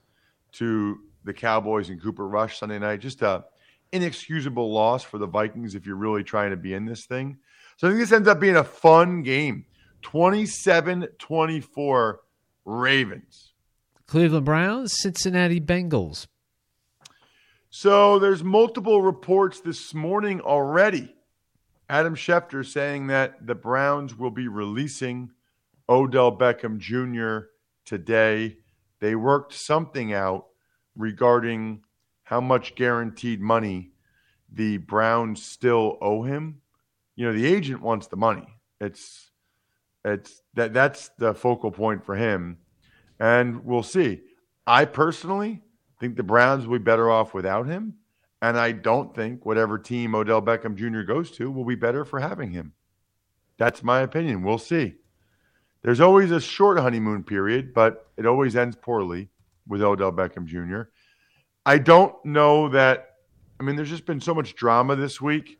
to 0.53 0.99
the 1.23 1.33
Cowboys 1.33 1.89
and 1.89 1.99
Cooper 2.01 2.27
Rush 2.27 2.59
Sunday 2.59 2.79
night. 2.79 2.99
Just 2.99 3.23
a 3.23 3.45
inexcusable 3.91 4.71
loss 4.71 5.03
for 5.03 5.17
the 5.17 5.25
Vikings 5.25 5.75
if 5.75 5.85
you're 5.85 5.95
really 5.95 6.23
trying 6.23 6.51
to 6.51 6.57
be 6.57 6.73
in 6.73 6.85
this 6.85 7.05
thing. 7.05 7.37
So 7.77 7.87
I 7.87 7.91
think 7.91 8.01
this 8.01 8.11
ends 8.11 8.27
up 8.27 8.39
being 8.39 8.57
a 8.57 8.63
fun 8.63 9.23
game. 9.23 9.65
27-24 10.03 12.17
Ravens. 12.65 13.53
Cleveland 14.05 14.45
Browns, 14.45 14.99
Cincinnati 14.99 15.59
Bengals. 15.59 16.27
So 17.69 18.19
there's 18.19 18.43
multiple 18.43 19.01
reports 19.01 19.61
this 19.61 19.93
morning 19.93 20.41
already. 20.41 21.15
Adam 21.89 22.15
Schefter 22.15 22.65
saying 22.65 23.07
that 23.07 23.45
the 23.45 23.55
Browns 23.55 24.17
will 24.17 24.31
be 24.31 24.47
releasing 24.47 25.31
Odell 25.89 26.35
Beckham 26.35 26.77
Jr. 26.77 27.47
today. 27.85 28.57
They 28.99 29.15
worked 29.15 29.53
something 29.53 30.13
out 30.13 30.47
regarding 30.95 31.83
how 32.23 32.41
much 32.41 32.75
guaranteed 32.75 33.39
money 33.39 33.91
the 34.51 34.77
Browns 34.77 35.43
still 35.43 35.97
owe 36.01 36.23
him. 36.23 36.61
You 37.15 37.25
know, 37.25 37.33
the 37.33 37.45
agent 37.45 37.81
wants 37.81 38.07
the 38.07 38.17
money. 38.17 38.47
It's 38.79 39.31
it's 40.05 40.41
that 40.53 40.73
that's 40.73 41.09
the 41.17 41.33
focal 41.33 41.71
point 41.71 42.05
for 42.05 42.15
him. 42.15 42.57
And 43.19 43.65
we'll 43.65 43.83
see. 43.83 44.21
I 44.65 44.85
personally 44.85 45.61
think 45.99 46.15
the 46.15 46.23
Browns 46.23 46.67
will 46.67 46.79
be 46.79 46.83
better 46.83 47.09
off 47.09 47.33
without 47.33 47.67
him. 47.67 47.95
And 48.41 48.57
I 48.57 48.71
don't 48.71 49.15
think 49.15 49.45
whatever 49.45 49.79
team 49.79 50.13
Odell 50.13 50.41
Beckham 50.41 50.75
Jr. 50.75 51.01
goes 51.01 51.31
to 51.31 51.49
will 51.49 51.65
be 51.65 51.75
better 51.75 52.05
for 52.05 52.19
having 52.19 52.51
him. 52.51 52.73
That's 53.57 53.81
my 53.81 54.01
opinion. 54.01 54.43
We'll 54.43 54.59
see. 54.59 54.95
There's 55.81 55.99
always 55.99 56.31
a 56.31 56.41
short 56.41 56.79
honeymoon 56.79 57.23
period, 57.23 57.73
but 57.73 58.07
it 58.17 58.25
always 58.25 58.55
ends 58.55 58.75
poorly 58.75 59.29
with 59.67 59.81
Odell 59.81 60.11
Beckham 60.11 60.45
Jr. 60.45 60.89
I 61.65 61.77
don't 61.77 62.13
know 62.25 62.69
that. 62.69 63.15
I 63.59 63.63
mean, 63.63 63.75
there's 63.75 63.89
just 63.89 64.05
been 64.05 64.21
so 64.21 64.33
much 64.33 64.55
drama 64.55 64.95
this 64.95 65.19
week. 65.19 65.59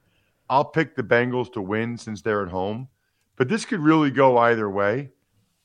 I'll 0.49 0.65
pick 0.65 0.95
the 0.95 1.03
Bengals 1.03 1.51
to 1.53 1.61
win 1.61 1.97
since 1.97 2.21
they're 2.21 2.43
at 2.43 2.51
home, 2.51 2.87
but 3.35 3.49
this 3.49 3.65
could 3.65 3.79
really 3.79 4.11
go 4.11 4.37
either 4.37 4.69
way. 4.69 5.11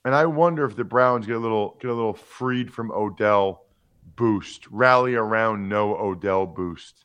And 0.05 0.15
I 0.15 0.27
wonder 0.27 0.65
if 0.65 0.75
the 0.75 0.85
Browns 0.85 1.27
get 1.27 1.37
a 1.37 1.39
little 1.39 1.79
get 1.81 1.91
a 1.91 1.95
little 1.95 2.15
freed 2.15 2.73
from 2.73 2.91
Odell 2.91 3.67
boost, 4.17 4.67
rally 4.69 5.15
around 5.15 5.69
no 5.69 5.95
Odell 5.97 6.47
boost. 6.47 7.05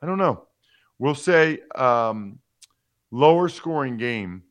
I 0.00 0.06
don't 0.06 0.18
know. 0.18 0.46
We'll 0.98 1.16
say 1.16 1.60
um, 1.74 2.38
lower 3.10 3.48
scoring 3.48 3.96
game 3.96 4.44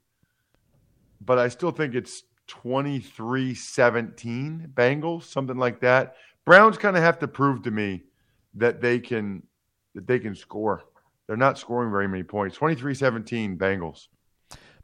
but 1.27 1.37
I 1.37 1.49
still 1.49 1.71
think 1.71 1.93
it's 1.93 2.23
23 2.47 3.53
17 3.53 4.71
Bengals, 4.73 5.23
something 5.23 5.57
like 5.57 5.81
that. 5.81 6.15
Browns 6.45 6.77
kind 6.77 6.97
of 6.97 7.03
have 7.03 7.19
to 7.19 7.27
prove 7.27 7.61
to 7.63 7.71
me 7.71 8.03
that 8.55 8.81
they 8.81 8.99
can 8.99 9.43
that 9.93 10.07
they 10.07 10.17
can 10.17 10.33
score. 10.33 10.85
They're 11.27 11.37
not 11.37 11.59
scoring 11.59 11.91
very 11.91 12.07
many 12.07 12.23
points. 12.23 12.57
23-17 12.57 13.57
Bengals. 13.57 14.07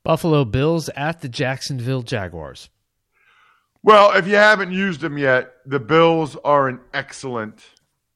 Buffalo 0.03 0.43
Bills 0.43 0.89
at 0.89 1.21
the 1.21 1.29
Jacksonville 1.29 2.01
Jaguars. 2.01 2.69
Well, 3.81 4.12
if 4.17 4.27
you 4.27 4.35
haven't 4.35 4.71
used 4.71 5.00
them 5.00 5.17
yet, 5.17 5.53
the 5.65 5.79
Bills 5.79 6.35
are 6.43 6.67
an 6.67 6.81
excellent 6.93 7.63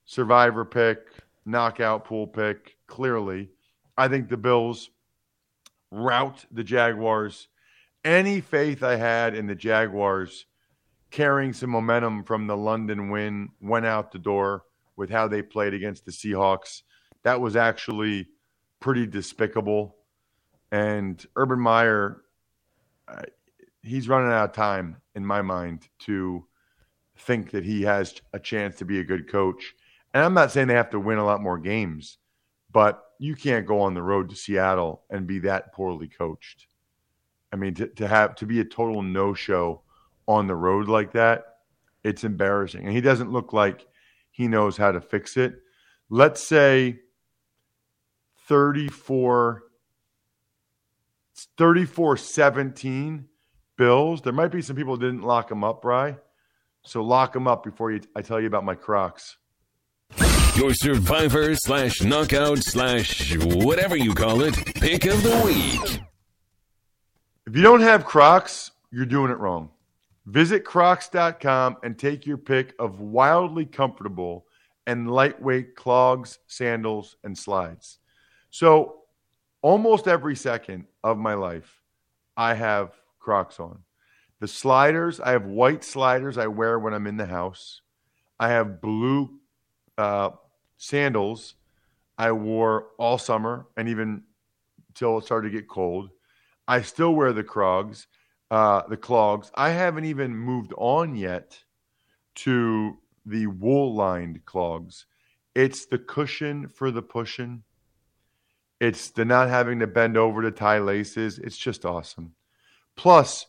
survivor 0.05 0.65
pick, 0.65 1.07
knockout 1.45 2.03
pool 2.03 2.27
pick, 2.27 2.75
clearly. 2.87 3.49
I 3.97 4.09
think 4.09 4.27
the 4.27 4.37
Bills 4.37 4.89
rout 5.91 6.45
the 6.51 6.63
Jaguars. 6.63 7.47
Any 8.07 8.39
faith 8.39 8.83
I 8.83 8.95
had 8.95 9.35
in 9.35 9.47
the 9.47 9.53
Jaguars 9.53 10.45
carrying 11.11 11.51
some 11.51 11.71
momentum 11.71 12.23
from 12.23 12.47
the 12.47 12.55
London 12.55 13.09
win 13.09 13.49
went 13.59 13.85
out 13.85 14.13
the 14.13 14.17
door 14.17 14.63
with 14.95 15.09
how 15.09 15.27
they 15.27 15.41
played 15.41 15.73
against 15.73 16.05
the 16.05 16.13
Seahawks. 16.13 16.83
That 17.23 17.41
was 17.41 17.57
actually 17.57 18.29
pretty 18.79 19.07
despicable. 19.07 19.97
And 20.71 21.21
Urban 21.35 21.59
Meyer, 21.59 22.21
he's 23.81 24.07
running 24.07 24.31
out 24.31 24.51
of 24.51 24.55
time 24.55 25.01
in 25.13 25.25
my 25.25 25.41
mind 25.41 25.89
to 26.05 26.47
think 27.17 27.51
that 27.51 27.65
he 27.65 27.81
has 27.81 28.21
a 28.31 28.39
chance 28.39 28.77
to 28.77 28.85
be 28.85 29.01
a 29.01 29.03
good 29.03 29.29
coach. 29.29 29.73
And 30.13 30.23
I'm 30.23 30.33
not 30.33 30.53
saying 30.53 30.69
they 30.69 30.75
have 30.75 30.91
to 30.91 30.99
win 31.01 31.17
a 31.17 31.25
lot 31.25 31.41
more 31.41 31.57
games, 31.57 32.19
but 32.71 33.03
you 33.19 33.35
can't 33.35 33.67
go 33.67 33.81
on 33.81 33.95
the 33.95 34.01
road 34.01 34.29
to 34.29 34.35
Seattle 34.37 35.03
and 35.09 35.27
be 35.27 35.39
that 35.39 35.73
poorly 35.73 36.07
coached. 36.07 36.67
I 37.51 37.55
mean, 37.55 37.73
to, 37.75 37.87
to 37.87 38.07
have 38.07 38.35
to 38.35 38.45
be 38.45 38.59
a 38.59 38.65
total 38.65 39.01
no 39.01 39.33
show 39.33 39.81
on 40.27 40.47
the 40.47 40.55
road 40.55 40.87
like 40.87 41.13
that, 41.13 41.57
it's 42.03 42.23
embarrassing. 42.23 42.85
And 42.85 42.93
he 42.93 43.01
doesn't 43.01 43.31
look 43.31 43.53
like 43.53 43.85
he 44.31 44.47
knows 44.47 44.77
how 44.77 44.91
to 44.91 45.01
fix 45.01 45.37
it. 45.37 45.61
Let's 46.09 46.43
say 46.43 46.99
34 48.47 49.63
34 51.57 52.17
17 52.17 53.27
Bills. 53.77 54.21
There 54.21 54.33
might 54.33 54.51
be 54.51 54.61
some 54.61 54.75
people 54.75 54.97
didn't 54.97 55.21
lock 55.21 55.49
them 55.49 55.63
up, 55.63 55.81
Bry. 55.81 56.17
So 56.83 57.03
lock 57.03 57.33
them 57.33 57.47
up 57.47 57.63
before 57.63 57.91
you, 57.91 58.01
I 58.15 58.21
tell 58.21 58.39
you 58.39 58.47
about 58.47 58.63
my 58.63 58.75
Crocs. 58.75 59.37
Your 60.55 60.73
survivor 60.73 61.53
slash 61.55 62.01
knockout 62.01 62.59
slash 62.59 63.35
whatever 63.37 63.95
you 63.95 64.15
call 64.15 64.41
it 64.41 64.55
pick 64.75 65.05
of 65.05 65.21
the 65.21 65.41
week. 65.45 66.01
If 67.47 67.55
you 67.55 67.61
don't 67.61 67.79
have 67.79 68.03
Crocs, 68.03 68.71
you're 68.91 69.05
doing 69.05 69.31
it 69.31 69.37
wrong. 69.37 69.69
Visit 70.25 70.65
crocs.com 70.65 71.77
and 71.81 71.97
take 71.97 72.25
your 72.25 72.37
pick 72.37 72.75
of 72.77 72.99
wildly 72.99 73.65
comfortable 73.65 74.45
and 74.85 75.09
lightweight 75.09 75.73
clogs, 75.73 76.39
sandals, 76.47 77.15
and 77.23 77.37
slides. 77.37 77.99
So, 78.49 79.03
almost 79.61 80.09
every 80.09 80.35
second 80.35 80.87
of 81.05 81.17
my 81.17 81.35
life, 81.35 81.81
I 82.35 82.53
have 82.53 82.91
Crocs 83.17 83.61
on. 83.61 83.79
The 84.41 84.47
sliders, 84.49 85.21
I 85.21 85.31
have 85.31 85.45
white 85.45 85.85
sliders 85.85 86.37
I 86.37 86.47
wear 86.47 86.77
when 86.79 86.93
I'm 86.93 87.07
in 87.07 87.15
the 87.15 87.25
house. 87.25 87.79
I 88.37 88.49
have 88.49 88.81
blue 88.81 89.39
uh, 89.97 90.31
sandals 90.75 91.55
I 92.17 92.33
wore 92.33 92.87
all 92.97 93.17
summer 93.17 93.67
and 93.77 93.87
even 93.87 94.23
till 94.93 95.17
it 95.17 95.23
started 95.23 95.49
to 95.49 95.57
get 95.57 95.69
cold. 95.69 96.09
I 96.67 96.81
still 96.81 97.13
wear 97.13 97.33
the 97.33 97.43
clogs, 97.43 98.07
uh, 98.51 98.83
the 98.87 98.97
clogs. 98.97 99.51
I 99.55 99.69
haven't 99.69 100.05
even 100.05 100.35
moved 100.35 100.73
on 100.77 101.15
yet 101.15 101.63
to 102.35 102.97
the 103.25 103.47
wool 103.47 103.95
lined 103.95 104.45
clogs. 104.45 105.05
It's 105.55 105.85
the 105.85 105.97
cushion 105.97 106.67
for 106.67 106.91
the 106.91 107.01
pushing. 107.01 107.63
It's 108.79 109.09
the 109.09 109.25
not 109.25 109.49
having 109.49 109.79
to 109.79 109.87
bend 109.87 110.17
over 110.17 110.41
to 110.41 110.51
tie 110.51 110.79
laces. 110.79 111.39
It's 111.39 111.57
just 111.57 111.85
awesome. 111.85 112.33
Plus, 112.95 113.47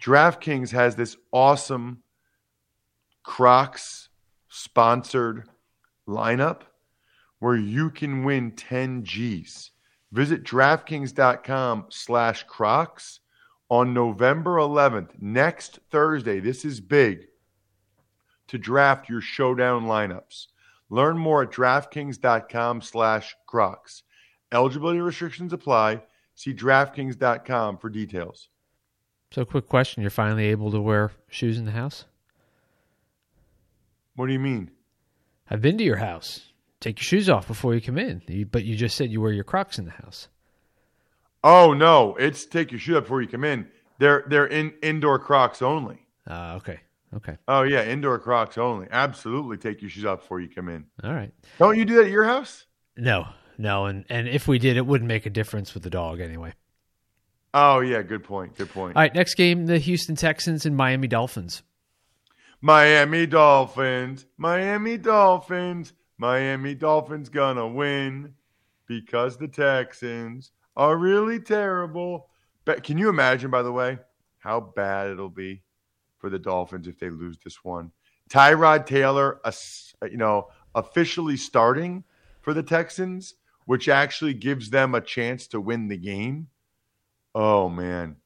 DraftKings 0.00 0.70
has 0.70 0.96
this 0.96 1.16
awesome 1.32 2.02
Crocs 3.22 4.08
sponsored 4.48 5.48
lineup 6.08 6.62
where 7.40 7.56
you 7.56 7.90
can 7.90 8.24
win 8.24 8.52
10 8.52 9.04
G's. 9.04 9.70
Visit 10.10 10.42
DraftKings.com 10.42 11.86
slash 11.90 12.44
Crocs 12.44 13.20
on 13.68 13.92
November 13.92 14.56
11th, 14.56 15.10
next 15.20 15.80
Thursday. 15.90 16.40
This 16.40 16.64
is 16.64 16.80
big 16.80 17.26
to 18.48 18.58
draft 18.58 19.08
your 19.08 19.20
showdown 19.20 19.84
lineups. 19.84 20.46
Learn 20.90 21.18
more 21.18 21.42
at 21.42 21.50
DraftKings.com 21.50 22.80
slash 22.80 23.36
Crocs. 23.46 24.02
Eligibility 24.50 25.00
restrictions 25.00 25.52
apply. 25.52 26.02
See 26.34 26.54
DraftKings.com 26.54 27.78
for 27.78 27.90
details. 27.90 28.48
So, 29.30 29.44
quick 29.44 29.68
question: 29.68 30.02
You're 30.02 30.10
finally 30.10 30.46
able 30.46 30.70
to 30.70 30.80
wear 30.80 31.12
shoes 31.28 31.58
in 31.58 31.66
the 31.66 31.72
house? 31.72 32.06
What 34.14 34.26
do 34.26 34.32
you 34.32 34.38
mean? 34.38 34.70
I've 35.50 35.60
been 35.60 35.76
to 35.78 35.84
your 35.84 35.96
house. 35.96 36.47
Take 36.80 36.98
your 36.98 37.04
shoes 37.04 37.28
off 37.28 37.48
before 37.48 37.74
you 37.74 37.80
come 37.80 37.98
in. 37.98 38.22
You, 38.28 38.46
but 38.46 38.64
you 38.64 38.76
just 38.76 38.96
said 38.96 39.10
you 39.10 39.20
wear 39.20 39.32
your 39.32 39.44
Crocs 39.44 39.78
in 39.78 39.84
the 39.84 39.90
house. 39.90 40.28
Oh 41.42 41.72
no, 41.72 42.16
it's 42.16 42.46
take 42.46 42.70
your 42.70 42.80
shoe 42.80 42.96
up 42.96 43.04
before 43.04 43.22
you 43.22 43.28
come 43.28 43.44
in. 43.44 43.68
They're 43.98 44.24
they're 44.28 44.46
in 44.46 44.74
indoor 44.82 45.18
Crocs 45.18 45.62
only. 45.62 46.06
Uh, 46.26 46.54
okay. 46.56 46.80
Okay. 47.14 47.36
Oh 47.48 47.62
yeah, 47.62 47.84
indoor 47.84 48.18
Crocs 48.18 48.58
only. 48.58 48.86
Absolutely, 48.90 49.56
take 49.56 49.80
your 49.80 49.90
shoes 49.90 50.04
off 50.04 50.20
before 50.20 50.40
you 50.40 50.48
come 50.48 50.68
in. 50.68 50.84
All 51.02 51.12
right. 51.12 51.32
Don't 51.58 51.76
you 51.76 51.84
do 51.84 51.96
that 51.96 52.06
at 52.06 52.10
your 52.10 52.24
house? 52.24 52.66
No, 52.96 53.28
no, 53.56 53.86
and 53.86 54.04
and 54.08 54.28
if 54.28 54.46
we 54.46 54.58
did, 54.58 54.76
it 54.76 54.86
wouldn't 54.86 55.08
make 55.08 55.26
a 55.26 55.30
difference 55.30 55.74
with 55.74 55.82
the 55.82 55.90
dog 55.90 56.20
anyway. 56.20 56.52
Oh 57.54 57.80
yeah, 57.80 58.02
good 58.02 58.24
point. 58.24 58.56
Good 58.56 58.70
point. 58.70 58.96
All 58.96 59.02
right, 59.02 59.14
next 59.14 59.34
game: 59.34 59.66
the 59.66 59.78
Houston 59.78 60.16
Texans 60.16 60.66
and 60.66 60.76
Miami 60.76 61.08
Dolphins. 61.08 61.62
Miami 62.60 63.24
Dolphins, 63.26 64.26
Miami 64.36 64.98
Dolphins, 64.98 65.92
Miami 66.18 66.74
Dolphins 66.74 67.28
gonna 67.28 67.66
win 67.66 68.34
because 68.86 69.36
the 69.36 69.48
Texans 69.48 70.50
are 70.76 70.96
really 70.96 71.38
terrible. 71.40 72.28
But 72.64 72.82
can 72.82 72.98
you 72.98 73.08
imagine, 73.08 73.50
by 73.50 73.62
the 73.62 73.72
way, 73.72 73.98
how 74.38 74.60
bad 74.60 75.10
it'll 75.10 75.30
be 75.30 75.62
for 76.18 76.28
the 76.28 76.38
Dolphins 76.38 76.88
if 76.88 76.98
they 76.98 77.10
lose 77.10 77.38
this 77.42 77.64
one? 77.64 77.92
Tyrod 78.28 78.84
Taylor, 78.84 79.40
you 80.10 80.18
know, 80.18 80.48
officially 80.74 81.36
starting 81.36 82.04
for 82.42 82.52
the 82.52 82.62
Texans, 82.62 83.34
which 83.64 83.88
actually 83.88 84.34
gives 84.34 84.70
them 84.70 84.94
a 84.94 85.00
chance 85.00 85.46
to 85.48 85.60
win 85.60 85.88
the 85.88 85.96
game. 85.96 86.48
Oh 87.34 87.68
man, 87.68 88.16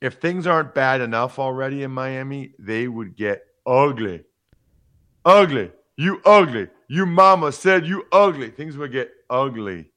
if 0.00 0.14
things 0.14 0.46
aren't 0.46 0.74
bad 0.74 1.00
enough 1.00 1.38
already 1.38 1.82
in 1.82 1.90
Miami, 1.90 2.52
they 2.58 2.86
would 2.86 3.16
get 3.16 3.42
ugly. 3.66 4.24
Ugly. 5.24 5.72
You 5.96 6.20
ugly. 6.24 6.68
You 6.88 7.06
mama 7.06 7.50
said 7.52 7.86
you 7.86 8.06
ugly. 8.12 8.50
Things 8.50 8.76
would 8.76 8.92
get 8.92 9.10
ugly 9.28 9.90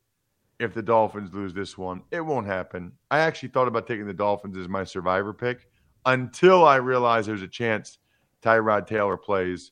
if 0.60 0.74
the 0.74 0.82
Dolphins 0.82 1.34
lose 1.34 1.54
this 1.54 1.78
one. 1.78 2.02
It 2.12 2.22
won't 2.22 2.48
happen. 2.48 2.94
I 3.12 3.20
actually 3.20 3.50
thought 3.50 3.68
about 3.68 3.88
taking 3.88 4.08
the 4.08 4.14
Dolphins 4.14 4.58
as 4.58 4.68
my 4.68 4.84
survivor 4.84 5.34
pick 5.34 5.68
until 6.06 6.66
I 6.66 6.78
realized 6.78 7.28
there's 7.28 7.42
a 7.42 7.48
chance 7.48 8.00
Tyrod 8.42 8.88
Taylor 8.88 9.18
plays. 9.18 9.72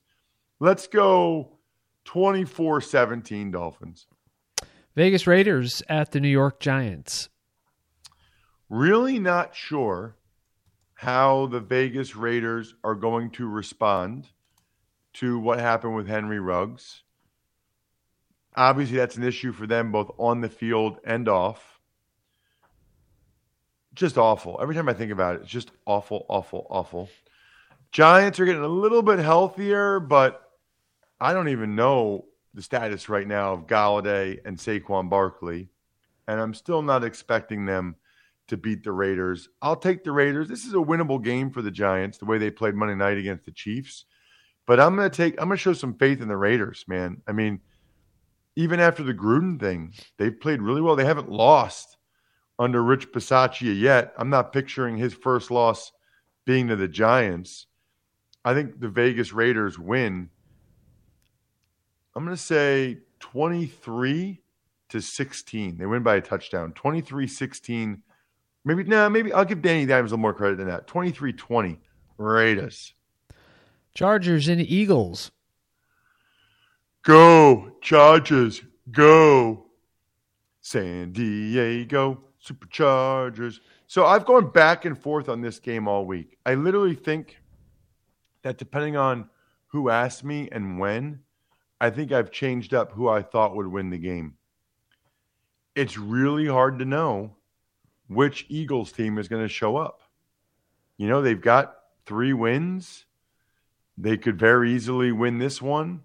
Let's 0.60 0.88
go 0.88 1.58
24 2.06 2.82
17 2.82 3.52
Dolphins. 3.52 4.08
Vegas 4.96 5.28
Raiders 5.28 5.84
at 5.90 6.12
the 6.12 6.20
New 6.20 6.28
York 6.28 6.60
Giants. 6.60 7.30
Really 8.70 9.20
not 9.20 9.56
sure 9.56 10.18
how 10.96 11.46
the 11.48 11.60
Vegas 11.60 12.16
Raiders 12.16 12.74
are 12.84 12.96
going 12.96 13.30
to 13.32 13.48
respond 13.48 14.28
to 15.14 15.40
what 15.40 15.60
happened 15.60 15.96
with 15.96 16.08
Henry 16.08 16.40
Ruggs. 16.40 17.04
Obviously, 18.58 18.98
that's 18.98 19.18
an 19.18 19.24
issue 19.24 19.54
for 19.54 19.68
them 19.68 19.92
both 19.92 20.12
on 20.18 20.42
the 20.42 20.50
field 20.50 20.98
and 21.06 21.30
off. 21.30 21.80
Just 23.94 24.18
awful. 24.18 24.58
Every 24.60 24.74
time 24.74 24.90
I 24.90 24.94
think 24.94 25.12
about 25.12 25.36
it, 25.36 25.42
it's 25.44 25.52
just 25.52 25.72
awful, 25.86 26.26
awful, 26.28 26.66
awful. 26.72 27.08
Giants 27.92 28.40
are 28.40 28.46
getting 28.46 28.64
a 28.64 28.68
little 28.68 29.04
bit 29.04 29.20
healthier, 29.20 30.00
but 30.00 30.42
I 31.22 31.34
don't 31.34 31.50
even 31.50 31.76
know 31.76 32.26
the 32.56 32.64
status 32.64 33.10
right 33.10 33.28
now 33.28 33.54
of 33.54 33.68
Golladay 33.68 34.40
and 34.44 34.58
Saquon 34.58 35.08
Barkley. 35.08 35.70
And 36.28 36.42
I'm 36.42 36.56
still 36.56 36.82
not 36.82 37.04
expecting 37.04 37.66
them 37.66 37.96
to 38.48 38.58
beat 38.58 38.84
the 38.84 38.92
Raiders. 38.92 39.50
I'll 39.62 39.76
take 39.76 40.04
the 40.04 40.12
Raiders. 40.12 40.48
This 40.48 40.66
is 40.66 40.74
a 40.74 40.78
winnable 40.78 41.24
game 41.24 41.52
for 41.52 41.62
the 41.62 41.72
Giants, 41.72 42.18
the 42.18 42.26
way 42.26 42.40
they 42.40 42.50
played 42.50 42.74
Monday 42.74 42.96
night 42.96 43.18
against 43.18 43.46
the 43.46 43.52
Chiefs. 43.52 44.06
But 44.66 44.80
I'm 44.80 44.96
going 44.96 45.10
to 45.10 45.16
take, 45.16 45.36
I'm 45.40 45.48
going 45.48 45.58
to 45.58 45.62
show 45.62 45.74
some 45.74 45.94
faith 45.94 46.22
in 46.22 46.28
the 46.28 46.38
Raiders, 46.38 46.86
man. 46.88 47.22
I 47.28 47.32
mean, 47.32 47.62
even 48.58 48.80
after 48.80 49.04
the 49.04 49.14
Gruden 49.14 49.60
thing, 49.60 49.94
they've 50.18 50.38
played 50.38 50.64
really 50.64 50.82
well. 50.82 50.96
They 50.96 51.06
haven't 51.06 51.32
lost 51.32 51.96
under 52.58 52.84
Rich 52.84 53.12
Bisaccia 53.12 53.80
yet. 53.80 54.16
I'm 54.18 54.32
not 54.32 54.52
picturing 54.52 54.98
his 54.98 55.14
first 55.14 55.52
loss 55.52 55.92
being 56.44 56.68
to 56.70 56.76
the 56.76 56.88
Giants. 56.88 57.68
I 58.44 58.56
think 58.56 58.80
the 58.80 58.90
Vegas 58.90 59.32
Raiders 59.32 59.78
win. 59.78 60.32
I'm 62.16 62.26
going 62.26 62.36
to 62.36 62.42
say 62.42 62.98
23 63.20 64.42
to 64.90 65.02
16. 65.02 65.78
They 65.78 65.86
win 65.86 66.02
by 66.02 66.16
a 66.16 66.22
touchdown. 66.22 66.72
23 66.74 67.28
16. 67.28 68.02
Maybe, 68.66 68.84
no, 68.86 69.04
nah, 69.04 69.10
maybe 69.10 69.32
I'll 69.34 69.46
give 69.46 69.62
Danny 69.62 69.86
Dimes 69.86 70.12
a 70.12 70.16
little 70.16 70.18
more 70.18 70.34
credit 70.34 70.58
than 70.58 70.68
that. 70.68 70.88
23 70.88 71.32
20. 71.32 71.80
Raiders. 72.18 72.96
Chargers 73.94 74.48
and 74.48 74.62
Eagles. 74.62 75.32
Go, 77.08 77.72
Chargers. 77.80 78.62
Go. 78.92 79.68
San 80.60 81.14
Diego 81.14 82.22
Superchargers. 82.46 83.62
So 83.88 84.06
I've 84.06 84.26
gone 84.26 84.52
back 84.52 84.84
and 84.84 85.02
forth 85.02 85.30
on 85.30 85.40
this 85.40 85.58
game 85.58 85.88
all 85.88 86.06
week. 86.06 86.38
I 86.46 86.56
literally 86.56 86.96
think 86.96 87.38
that 88.42 88.58
depending 88.58 88.98
on 88.98 89.30
who 89.68 89.90
asked 89.90 90.26
me 90.26 90.50
and 90.52 90.80
when, 90.80 91.22
I 91.80 91.92
think 91.92 92.12
I've 92.12 92.30
changed 92.30 92.74
up 92.74 92.92
who 92.92 93.08
I 93.08 93.22
thought 93.22 93.56
would 93.56 93.68
win 93.68 93.90
the 93.90 93.98
game. 93.98 94.34
It's 95.76 95.98
really 95.98 96.48
hard 96.48 96.78
to 96.80 96.86
know 96.86 97.38
which 98.10 98.46
Eagles 98.50 98.92
team 98.92 99.18
is 99.18 99.30
going 99.30 99.44
to 99.44 99.48
show 99.48 99.78
up. 99.78 100.02
You 100.98 101.08
know, 101.08 101.22
they've 101.22 101.40
got 101.40 101.74
three 102.06 102.34
wins. 102.34 103.06
They 103.98 104.18
could 104.18 104.38
very 104.38 104.74
easily 104.74 105.14
win 105.14 105.38
this 105.38 105.62
one. 105.62 106.02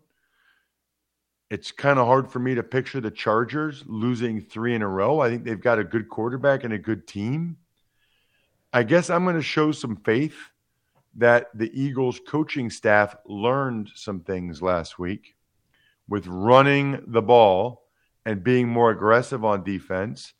It's 1.53 1.71
kind 1.71 1.99
of 1.99 2.07
hard 2.07 2.33
for 2.33 2.39
me 2.39 2.55
to 2.55 2.63
picture 2.63 2.99
the 2.99 3.11
Chargers 3.11 3.85
losing 3.87 4.41
three 4.41 4.75
in 4.75 4.81
a 4.81 4.89
row. 4.89 5.21
I 5.21 5.29
think 5.29 5.45
they've 5.45 5.61
got 5.61 5.79
a 5.79 5.85
good 5.85 6.09
quarterback 6.09 6.65
and 6.65 6.73
a 6.73 6.79
good 6.79 7.07
team. 7.07 7.59
I 8.73 8.85
guess 8.85 9.11
I'm 9.11 9.25
going 9.25 9.37
to 9.37 9.43
show 9.43 9.71
some 9.71 9.97
faith 9.97 10.35
that 11.17 11.49
the 11.53 11.71
Eagles 11.79 12.19
coaching 12.27 12.71
staff 12.71 13.15
learned 13.27 13.91
some 13.95 14.21
things 14.21 14.63
last 14.63 14.99
week 14.99 15.37
with 16.09 16.27
running 16.27 17.05
the 17.07 17.21
ball 17.21 17.83
and 18.25 18.43
being 18.43 18.67
more 18.67 18.91
aggressive 18.91 19.45
on 19.45 19.63
defense. 19.63 20.33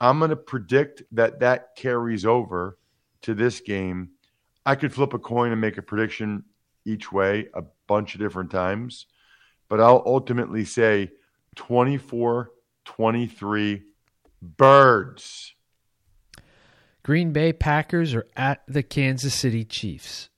I'm 0.00 0.18
going 0.18 0.30
to 0.30 0.36
predict 0.36 1.02
that 1.12 1.40
that 1.40 1.76
carries 1.76 2.24
over 2.24 2.78
to 3.20 3.34
this 3.34 3.60
game. 3.60 4.12
I 4.64 4.76
could 4.76 4.94
flip 4.94 5.12
a 5.12 5.18
coin 5.18 5.52
and 5.52 5.60
make 5.60 5.76
a 5.76 5.82
prediction 5.82 6.44
each 6.86 7.12
way 7.12 7.48
a 7.52 7.64
bunch 7.86 8.14
of 8.14 8.20
different 8.22 8.50
times, 8.50 9.08
but 9.74 9.82
I'll 9.82 10.04
ultimately 10.06 10.64
say 10.64 11.10
24 11.56 12.52
23 12.84 13.82
birds. 14.40 15.54
Green 17.02 17.32
Bay 17.32 17.52
Packers 17.52 18.14
are 18.14 18.24
at 18.36 18.62
the 18.68 18.84
Kansas 18.84 19.34
City 19.34 19.64
Chiefs. 19.64 20.28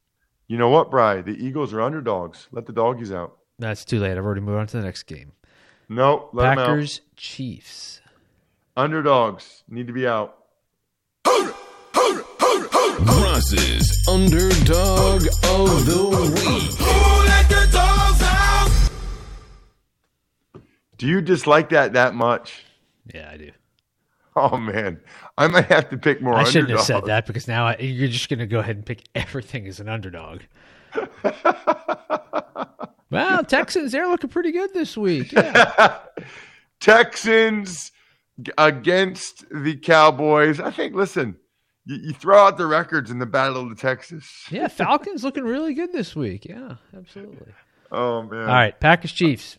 You 0.47 0.57
know 0.57 0.71
what, 0.71 0.91
Bry? 0.91 1.21
The 1.21 1.33
Eagles 1.33 1.75
are 1.75 1.83
underdogs. 1.83 2.49
Let 2.51 2.65
the 2.65 2.73
doggies 2.73 3.13
out. 3.13 3.37
That's 3.59 3.85
too 3.85 4.01
late. 4.01 4.13
I've 4.13 4.25
already 4.25 4.41
moved 4.41 4.59
on 4.59 4.67
to 4.69 4.79
the 4.79 4.85
next 4.85 5.03
game. 5.03 5.33
No, 5.91 6.31
let 6.33 6.57
Packers 6.57 7.03
Chiefs. 7.15 8.01
Underdogs 8.75 9.65
need 9.69 9.87
to 9.87 9.93
be 9.93 10.07
out. 10.07 10.35
Ross's 13.05 14.03
underdog 14.09 15.27
of 15.27 15.85
the 15.85 16.73
week. 16.79 16.86
Do 20.99 21.07
you 21.07 21.21
dislike 21.21 21.71
that 21.71 21.93
that 21.95 22.15
much? 22.15 22.65
Yeah, 23.13 23.31
I 23.33 23.37
do. 23.37 23.51
Oh 24.35 24.59
man, 24.59 25.01
I 25.39 25.47
might 25.47 25.67
have 25.67 25.89
to 25.91 25.97
pick 25.97 26.21
more. 26.21 26.35
I 26.35 26.45
shouldn't 26.45 26.65
underdogs. 26.65 26.89
have 26.89 26.97
said 26.99 27.07
that 27.07 27.27
because 27.27 27.49
now 27.49 27.69
I, 27.69 27.77
you're 27.79 28.09
just 28.09 28.29
going 28.29 28.41
to 28.41 28.47
go 28.47 28.59
ahead 28.59 28.77
and 28.77 28.85
pick 28.85 29.05
everything 29.15 29.67
as 29.67 29.81
an 29.81 29.89
underdog. 29.89 30.43
well, 33.11 33.45
Texans, 33.45 33.93
they're 33.93 34.09
looking 34.09 34.29
pretty 34.29 34.53
good 34.53 34.75
this 34.75 34.95
week. 34.97 35.33
Yeah. 35.33 36.01
Texans 36.81 37.93
against 38.59 39.47
the 39.51 39.77
Cowboys. 39.77 40.61
I 40.61 40.71
think. 40.71 40.95
Listen, 40.95 41.37
you, 41.87 41.97
you 41.97 42.13
throw 42.13 42.47
out 42.47 42.59
the 42.59 42.67
records 42.67 43.11
in 43.11 43.19
the 43.19 43.27
Battle 43.27 43.63
of 43.63 43.71
the 43.71 43.75
Texas. 43.75 44.31
yeah, 44.51 44.69
Falcons 44.69 45.25
looking 45.25 45.45
really 45.45 45.73
good 45.73 45.93
this 45.93 46.15
week. 46.15 46.45
Yeah, 46.45 46.75
absolutely. 46.95 47.55
Oh 47.91 48.23
man. 48.23 48.41
All 48.41 48.47
right, 48.47 48.79
Packers 48.79 49.13
Chiefs. 49.13 49.57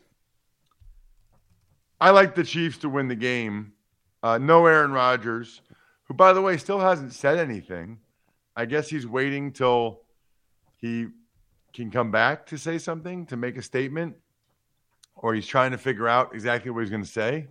I 1.99 2.11
like 2.11 2.35
the 2.35 2.43
Chiefs 2.43 2.77
to 2.79 2.89
win 2.89 3.07
the 3.07 3.15
game. 3.15 3.73
Uh, 4.21 4.37
no 4.37 4.65
Aaron 4.65 4.91
Rodgers, 4.91 5.61
who, 6.05 6.13
by 6.13 6.33
the 6.33 6.41
way, 6.41 6.57
still 6.57 6.79
hasn't 6.79 7.13
said 7.13 7.37
anything. 7.37 7.99
I 8.55 8.65
guess 8.65 8.89
he's 8.89 9.07
waiting 9.07 9.51
till 9.51 10.01
he 10.77 11.07
can 11.73 11.91
come 11.91 12.11
back 12.11 12.47
to 12.47 12.57
say 12.57 12.77
something, 12.77 13.25
to 13.27 13.37
make 13.37 13.57
a 13.57 13.61
statement, 13.61 14.15
or 15.15 15.33
he's 15.33 15.47
trying 15.47 15.71
to 15.71 15.77
figure 15.77 16.07
out 16.07 16.33
exactly 16.33 16.71
what 16.71 16.81
he's 16.81 16.89
going 16.89 17.03
to 17.03 17.09
say 17.09 17.47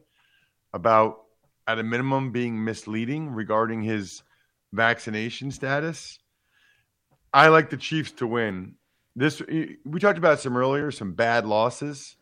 about, 0.72 1.22
at 1.68 1.78
a 1.78 1.82
minimum, 1.82 2.30
being 2.30 2.64
misleading 2.64 3.30
regarding 3.30 3.82
his 3.82 4.22
vaccination 4.72 5.50
status. 5.50 6.18
I 7.32 7.48
like 7.48 7.70
the 7.70 7.76
Chiefs 7.76 8.12
to 8.12 8.26
win. 8.26 8.76
This 9.16 9.40
we 9.40 10.00
talked 10.00 10.18
about 10.18 10.40
some 10.40 10.56
earlier, 10.56 10.90
some 10.90 11.14
bad 11.14 11.46
losses. 11.46 12.16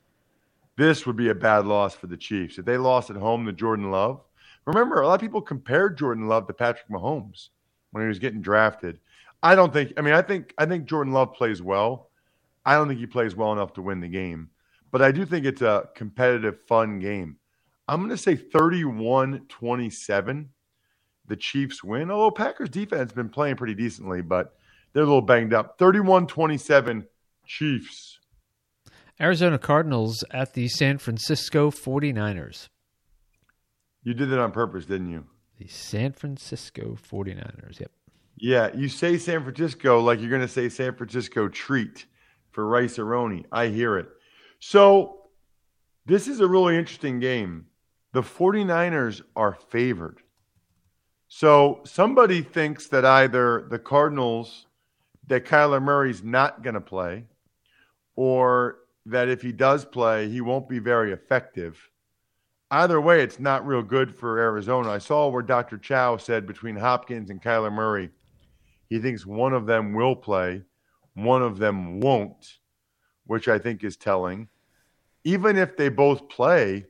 This 0.76 1.06
would 1.06 1.16
be 1.16 1.28
a 1.28 1.34
bad 1.34 1.66
loss 1.66 1.94
for 1.94 2.08
the 2.08 2.16
Chiefs 2.16 2.58
if 2.58 2.64
they 2.64 2.76
lost 2.76 3.10
at 3.10 3.16
home 3.16 3.46
to 3.46 3.52
Jordan 3.52 3.90
Love. 3.90 4.22
Remember, 4.66 5.00
a 5.00 5.06
lot 5.06 5.14
of 5.14 5.20
people 5.20 5.42
compared 5.42 5.98
Jordan 5.98 6.26
Love 6.26 6.46
to 6.46 6.54
Patrick 6.54 6.88
Mahomes 6.88 7.50
when 7.92 8.02
he 8.02 8.08
was 8.08 8.18
getting 8.18 8.40
drafted. 8.40 8.98
I 9.42 9.54
don't 9.54 9.72
think. 9.72 9.92
I 9.96 10.00
mean, 10.00 10.14
I 10.14 10.22
think 10.22 10.54
I 10.58 10.66
think 10.66 10.86
Jordan 10.86 11.12
Love 11.12 11.34
plays 11.34 11.62
well. 11.62 12.10
I 12.64 12.74
don't 12.74 12.88
think 12.88 12.98
he 12.98 13.06
plays 13.06 13.36
well 13.36 13.52
enough 13.52 13.74
to 13.74 13.82
win 13.82 14.00
the 14.00 14.08
game, 14.08 14.48
but 14.90 15.02
I 15.02 15.12
do 15.12 15.26
think 15.26 15.44
it's 15.44 15.62
a 15.62 15.88
competitive, 15.94 16.60
fun 16.66 16.98
game. 16.98 17.36
I'm 17.86 18.00
going 18.00 18.10
to 18.10 18.16
say 18.16 18.36
31-27. 18.36 20.46
The 21.26 21.36
Chiefs 21.36 21.84
win. 21.84 22.10
Although 22.10 22.30
Packers 22.30 22.70
defense 22.70 23.10
has 23.10 23.12
been 23.12 23.28
playing 23.28 23.56
pretty 23.56 23.74
decently, 23.74 24.22
but 24.22 24.56
they're 24.92 25.02
a 25.02 25.06
little 25.06 25.20
banged 25.20 25.52
up. 25.52 25.78
31-27 25.78 27.04
Chiefs. 27.46 28.20
Arizona 29.20 29.58
Cardinals 29.58 30.24
at 30.30 30.54
the 30.54 30.68
San 30.68 30.98
Francisco 30.98 31.70
49ers. 31.70 32.68
You 34.02 34.12
did 34.12 34.28
that 34.30 34.40
on 34.40 34.50
purpose, 34.50 34.86
didn't 34.86 35.10
you? 35.10 35.24
The 35.58 35.68
San 35.68 36.12
Francisco 36.12 36.96
49ers. 37.10 37.80
Yep. 37.80 37.92
Yeah, 38.36 38.74
you 38.74 38.88
say 38.88 39.16
San 39.16 39.42
Francisco 39.44 40.00
like 40.00 40.20
you're 40.20 40.30
going 40.30 40.42
to 40.42 40.48
say 40.48 40.68
San 40.68 40.94
Francisco 40.94 41.48
treat 41.48 42.06
for 42.50 42.66
Rice-A-Roni. 42.66 43.44
I 43.52 43.68
hear 43.68 43.98
it. 43.98 44.08
So, 44.58 45.20
this 46.06 46.26
is 46.26 46.40
a 46.40 46.46
really 46.46 46.76
interesting 46.76 47.20
game. 47.20 47.66
The 48.12 48.22
49ers 48.22 49.22
are 49.36 49.54
favored. 49.54 50.20
So, 51.28 51.80
somebody 51.84 52.42
thinks 52.42 52.88
that 52.88 53.04
either 53.04 53.66
the 53.70 53.78
Cardinals, 53.78 54.66
that 55.28 55.44
Kyler 55.44 55.82
Murray's 55.82 56.22
not 56.24 56.62
going 56.62 56.74
to 56.74 56.80
play, 56.80 57.24
or 58.16 58.78
that 59.06 59.28
if 59.28 59.42
he 59.42 59.52
does 59.52 59.84
play, 59.84 60.28
he 60.28 60.40
won't 60.40 60.68
be 60.68 60.78
very 60.78 61.12
effective. 61.12 61.90
Either 62.70 63.00
way, 63.00 63.22
it's 63.22 63.38
not 63.38 63.66
real 63.66 63.82
good 63.82 64.14
for 64.14 64.38
Arizona. 64.38 64.90
I 64.90 64.98
saw 64.98 65.28
where 65.28 65.42
Dr. 65.42 65.78
Chao 65.78 66.16
said 66.16 66.46
between 66.46 66.76
Hopkins 66.76 67.30
and 67.30 67.42
Kyler 67.42 67.72
Murray, 67.72 68.10
he 68.88 68.98
thinks 68.98 69.26
one 69.26 69.52
of 69.52 69.66
them 69.66 69.92
will 69.92 70.16
play, 70.16 70.62
one 71.14 71.42
of 71.42 71.58
them 71.58 72.00
won't, 72.00 72.58
which 73.26 73.48
I 73.48 73.58
think 73.58 73.84
is 73.84 73.96
telling. 73.96 74.48
Even 75.24 75.56
if 75.56 75.76
they 75.76 75.88
both 75.88 76.28
play, 76.28 76.86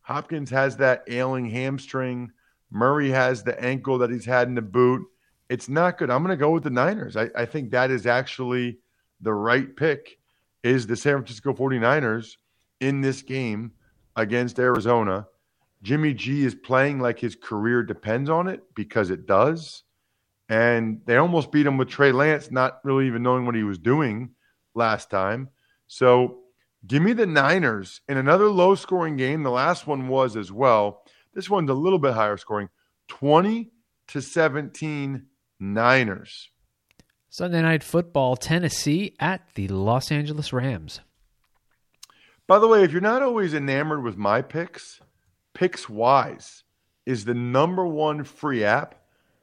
Hopkins 0.00 0.50
has 0.50 0.76
that 0.78 1.04
ailing 1.06 1.50
hamstring. 1.50 2.32
Murray 2.70 3.10
has 3.10 3.42
the 3.42 3.62
ankle 3.62 3.98
that 3.98 4.10
he's 4.10 4.24
had 4.24 4.48
in 4.48 4.54
the 4.54 4.62
boot. 4.62 5.06
It's 5.48 5.68
not 5.68 5.98
good. 5.98 6.10
I'm 6.10 6.22
going 6.22 6.36
to 6.36 6.42
go 6.42 6.50
with 6.50 6.64
the 6.64 6.70
Niners. 6.70 7.16
I, 7.16 7.28
I 7.36 7.46
think 7.46 7.70
that 7.70 7.90
is 7.90 8.06
actually 8.06 8.78
the 9.20 9.32
right 9.32 9.74
pick 9.76 10.18
is 10.62 10.86
the 10.86 10.96
San 10.96 11.14
Francisco 11.14 11.52
49ers 11.52 12.36
in 12.80 13.00
this 13.00 13.22
game 13.22 13.72
against 14.16 14.58
Arizona. 14.58 15.26
Jimmy 15.82 16.12
G 16.12 16.44
is 16.44 16.54
playing 16.54 17.00
like 17.00 17.18
his 17.18 17.36
career 17.36 17.82
depends 17.82 18.28
on 18.28 18.48
it 18.48 18.62
because 18.74 19.10
it 19.10 19.26
does. 19.26 19.84
And 20.48 21.00
they 21.04 21.16
almost 21.16 21.52
beat 21.52 21.66
him 21.66 21.76
with 21.76 21.88
Trey 21.88 22.10
Lance, 22.10 22.50
not 22.50 22.80
really 22.82 23.06
even 23.06 23.22
knowing 23.22 23.46
what 23.46 23.54
he 23.54 23.62
was 23.62 23.78
doing 23.78 24.30
last 24.74 25.10
time. 25.10 25.50
So 25.86 26.40
give 26.86 27.02
me 27.02 27.12
the 27.12 27.26
Niners 27.26 28.00
in 28.08 28.16
another 28.16 28.48
low 28.48 28.74
scoring 28.74 29.16
game. 29.16 29.42
The 29.42 29.50
last 29.50 29.86
one 29.86 30.08
was 30.08 30.36
as 30.36 30.50
well. 30.50 31.02
This 31.34 31.50
one's 31.50 31.70
a 31.70 31.74
little 31.74 31.98
bit 31.98 32.14
higher 32.14 32.36
scoring 32.36 32.68
20 33.08 33.70
to 34.08 34.22
17 34.22 35.26
Niners. 35.60 36.50
Sunday 37.38 37.62
Night 37.62 37.84
Football, 37.84 38.34
Tennessee 38.34 39.14
at 39.20 39.54
the 39.54 39.68
Los 39.68 40.10
Angeles 40.10 40.52
Rams. 40.52 41.02
By 42.48 42.58
the 42.58 42.66
way, 42.66 42.82
if 42.82 42.90
you're 42.90 43.00
not 43.00 43.22
always 43.22 43.54
enamored 43.54 44.02
with 44.02 44.16
my 44.16 44.42
picks, 44.42 45.00
picks 45.54 45.88
wise 45.88 46.64
is 47.06 47.24
the 47.24 47.34
number 47.34 47.86
one 47.86 48.24
free 48.24 48.64
app 48.64 48.96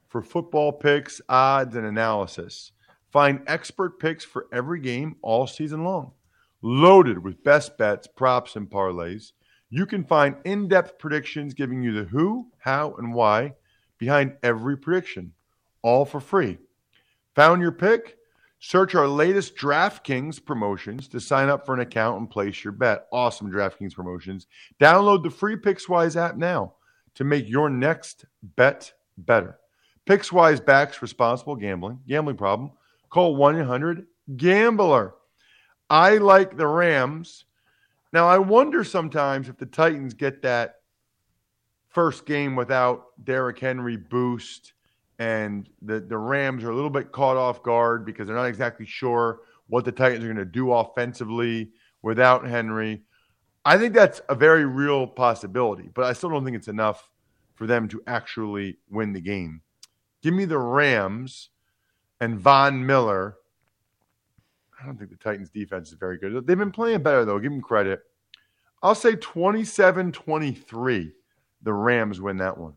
for 0.10 0.22
football 0.22 0.74
picks, 0.74 1.22
odds, 1.30 1.74
and 1.78 1.86
analysis. 1.86 2.74
Find 3.14 3.42
expert 3.48 3.98
picks 3.98 4.26
for 4.26 4.48
every 4.52 4.82
game 4.82 5.16
all 5.22 5.48
season 5.48 5.86
long, 5.86 6.12
loaded 6.62 7.24
with 7.24 7.46
best 7.46 7.78
bets, 7.78 8.08
props, 8.08 8.58
and 8.58 8.70
parlays. 8.70 9.32
You 9.70 9.86
can 9.86 10.04
find 10.04 10.36
in 10.44 10.68
depth 10.68 11.00
predictions 11.00 11.54
giving 11.54 11.82
you 11.82 11.94
the 11.94 12.04
who, 12.04 12.48
how, 12.58 12.96
and 12.96 13.14
why 13.14 13.54
behind 13.98 14.36
every 14.44 14.76
prediction, 14.76 15.32
all 15.82 16.04
for 16.04 16.20
free. 16.20 16.58
Found 17.36 17.62
your 17.62 17.72
pick? 17.72 18.18
Search 18.60 18.96
our 18.96 19.08
latest 19.08 19.56
DraftKings 19.56 20.44
promotions 20.44 21.08
to 21.10 21.20
sign 21.20 21.50
up 21.50 21.66
for 21.66 21.74
an 21.74 21.82
account 21.82 22.18
and 22.18 22.30
place 22.30 22.64
your 22.64 22.72
bet. 22.72 23.08
Awesome 23.12 23.52
DraftKings 23.52 23.94
promotions. 23.94 24.48
Download 24.80 25.22
the 25.22 25.30
free 25.30 25.56
PicksWise 25.56 26.16
app 26.16 26.38
now 26.38 26.74
to 27.16 27.24
make 27.24 27.48
your 27.48 27.70
next 27.70 28.26
bet 28.56 28.92
better. 29.18 29.60
PicksWise 30.08 30.66
backs 30.66 31.02
responsible 31.02 31.56
gambling. 31.56 32.00
Gambling 32.08 32.38
problem? 32.38 32.72
Call 33.10 33.36
1 33.36 33.60
800 33.62 34.08
Gambler. 34.38 35.14
I 35.90 36.18
like 36.18 36.58
the 36.58 36.68
Rams. 36.68 37.46
Now, 38.14 38.28
I 38.28 38.38
wonder 38.38 38.84
sometimes 38.84 39.50
if 39.50 39.58
the 39.58 39.66
Titans 39.66 40.14
get 40.14 40.42
that 40.44 40.76
first 41.90 42.26
game 42.26 42.56
without 42.56 43.08
Derrick 43.24 43.60
Henry 43.60 43.98
boost 43.98 44.74
and 45.20 45.70
the, 45.82 46.00
the 46.00 46.18
Rams 46.18 46.64
are 46.64 46.72
a 46.72 46.76
little 46.76 46.90
bit 46.90 47.12
caught 47.12 47.38
off 47.38 47.64
guard 47.64 48.06
because 48.06 48.28
they're 48.28 48.36
not 48.36 48.46
exactly 48.46 48.86
sure 48.86 49.40
what 49.68 49.86
the 49.86 49.92
Titans 49.92 50.24
are 50.24 50.28
going 50.28 50.38
to 50.38 50.46
do 50.46 50.72
offensively 50.72 51.72
without 52.02 52.48
Henry. 52.48 53.02
I 53.64 53.78
think 53.78 53.94
that's 53.94 54.22
a 54.30 54.36
very 54.36 54.66
real 54.66 55.08
possibility, 55.08 55.90
but 55.94 56.06
I 56.06 56.14
still 56.14 56.30
don't 56.30 56.44
think 56.44 56.56
it's 56.56 56.68
enough 56.68 57.10
for 57.56 57.66
them 57.66 57.88
to 57.88 58.02
actually 58.06 58.78
win 58.90 59.14
the 59.14 59.22
game. 59.22 59.62
Give 60.22 60.34
me 60.34 60.46
the 60.46 60.60
Rams 60.60 61.50
and 62.20 62.40
Von 62.40 62.86
Miller. 62.86 63.38
I 64.80 64.86
don't 64.86 64.98
think 64.98 65.10
the 65.10 65.18
Titans 65.18 65.50
defense 65.50 65.90
is 65.90 65.96
very 65.96 66.18
good. 66.18 66.46
They've 66.46 66.58
been 66.58 66.72
playing 66.72 67.02
better, 67.02 67.26
though. 67.26 67.40
Give 67.40 67.52
them 67.52 67.62
credit. 67.62 68.02
I'll 68.84 68.94
say 68.94 69.16
27 69.16 70.12
23. 70.12 71.12
The 71.64 71.74
Rams 71.74 72.22
win 72.22 72.38
that 72.38 72.58
one. 72.58 72.74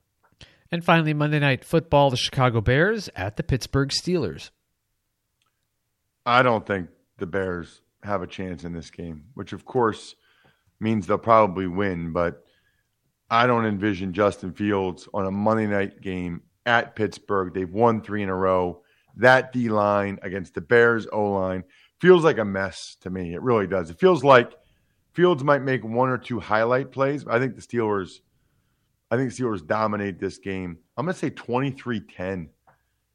And 0.70 0.84
finally, 0.84 1.14
Monday 1.14 1.38
Night 1.38 1.64
Football, 1.64 2.10
the 2.10 2.16
Chicago 2.16 2.60
Bears 2.60 3.08
at 3.16 3.36
the 3.36 3.42
Pittsburgh 3.42 3.88
Steelers. 3.88 4.50
I 6.26 6.42
don't 6.42 6.66
think 6.66 6.90
the 7.16 7.26
Bears 7.26 7.80
have 8.02 8.22
a 8.22 8.26
chance 8.26 8.64
in 8.64 8.74
this 8.74 8.90
game, 8.90 9.24
which 9.34 9.52
of 9.52 9.64
course 9.64 10.14
means 10.78 11.06
they'll 11.06 11.18
probably 11.18 11.66
win, 11.66 12.12
but 12.12 12.44
I 13.30 13.46
don't 13.46 13.66
envision 13.66 14.12
Justin 14.12 14.52
Fields 14.52 15.08
on 15.12 15.26
a 15.26 15.30
Monday 15.30 15.66
night 15.66 16.00
game 16.00 16.42
at 16.66 16.94
Pittsburgh. 16.94 17.52
They've 17.54 17.72
won 17.72 18.02
three 18.02 18.22
in 18.22 18.28
a 18.28 18.34
row. 18.34 18.82
That 19.16 19.52
D 19.52 19.68
line 19.68 20.18
against 20.22 20.54
the 20.54 20.60
Bears 20.60 21.06
O 21.10 21.32
line 21.32 21.64
feels 21.98 22.24
like 22.24 22.38
a 22.38 22.44
mess 22.44 22.96
to 23.00 23.10
me. 23.10 23.34
It 23.34 23.42
really 23.42 23.66
does. 23.66 23.90
It 23.90 23.98
feels 23.98 24.22
like 24.22 24.52
Fields 25.12 25.42
might 25.42 25.62
make 25.62 25.82
one 25.82 26.10
or 26.10 26.18
two 26.18 26.38
highlight 26.38 26.92
plays. 26.92 27.26
I 27.26 27.38
think 27.38 27.56
the 27.56 27.62
Steelers 27.62 28.20
I 29.10 29.16
think 29.16 29.30
Steelers 29.30 29.66
dominate 29.66 30.18
this 30.18 30.38
game. 30.38 30.78
I'm 30.96 31.06
going 31.06 31.14
to 31.14 31.18
say 31.18 31.30
23 31.30 32.00
10 32.00 32.50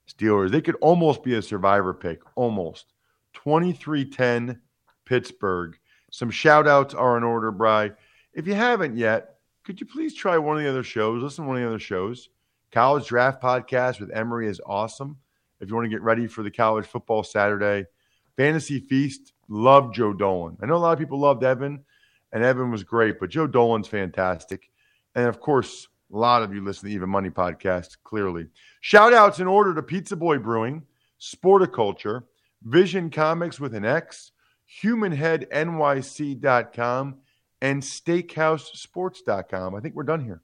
Steelers. 0.10 0.52
They 0.52 0.62
could 0.62 0.76
almost 0.82 1.24
be 1.24 1.36
a 1.36 1.42
survivor 1.42 1.94
pick. 1.94 2.22
Almost. 2.36 2.94
23 3.34 4.10
10 4.10 4.60
Pittsburgh. 5.06 5.78
Some 6.12 6.32
shout 6.32 6.68
outs 6.68 6.94
are 6.94 7.18
in 7.18 7.24
order, 7.24 7.52
Bry. 7.52 7.92
If 8.34 8.48
you 8.48 8.54
haven't 8.54 8.98
yet, 8.98 9.36
could 9.64 9.80
you 9.80 9.86
please 9.86 10.14
try 10.14 10.38
one 10.38 10.58
of 10.58 10.64
the 10.64 10.70
other 10.70 10.84
shows? 10.84 11.24
Listen 11.24 11.46
to 11.46 11.48
one 11.48 11.58
of 11.58 11.64
the 11.64 11.70
other 11.70 11.80
shows. 11.80 12.30
College 12.72 13.08
Draft 13.08 13.42
Podcast 13.42 14.00
with 14.00 14.12
Emory 14.12 14.48
is 14.48 14.62
awesome. 14.66 15.18
If 15.60 15.70
you 15.70 15.76
want 15.76 15.86
to 15.86 15.90
get 15.90 16.02
ready 16.02 16.28
for 16.28 16.44
the 16.44 16.52
college 16.52 16.86
football 16.86 17.24
Saturday, 17.24 17.86
Fantasy 18.36 18.80
Feast, 18.80 19.34
love 19.48 19.94
Joe 19.94 20.12
Dolan. 20.12 20.58
I 20.62 20.66
know 20.66 20.76
a 20.76 20.78
lot 20.78 20.94
of 20.94 21.00
people 21.00 21.20
loved 21.20 21.44
Evan, 21.44 21.86
and 22.32 22.44
Evan 22.44 22.72
was 22.72 22.84
great, 22.84 23.20
but 23.20 23.30
Joe 23.30 23.48
Dolan's 23.48 23.88
fantastic. 23.88 24.70
And 25.16 25.28
of 25.28 25.40
course, 25.40 25.88
a 26.14 26.18
lot 26.18 26.44
of 26.44 26.54
you 26.54 26.64
listen 26.64 26.90
to 26.90 26.96
Even 26.96 27.10
Money 27.10 27.30
podcast, 27.30 27.98
clearly. 28.04 28.48
Shout 28.82 29.14
outs 29.14 29.40
in 29.40 29.48
order 29.48 29.74
to 29.74 29.82
Pizza 29.82 30.16
Boy 30.16 30.38
Brewing, 30.38 30.84
Sporticulture, 31.20 32.24
Vision 32.64 33.10
Comics 33.10 33.60
with 33.60 33.74
an 33.76 33.84
X, 33.86 34.32
HumanHeadNYC.com, 34.82 37.16
and 37.62 37.82
SteakhouseSports.com. 37.82 39.76
I 39.76 39.80
think 39.80 39.96
we're 39.96 40.04
done 40.04 40.24
here. 40.24 40.44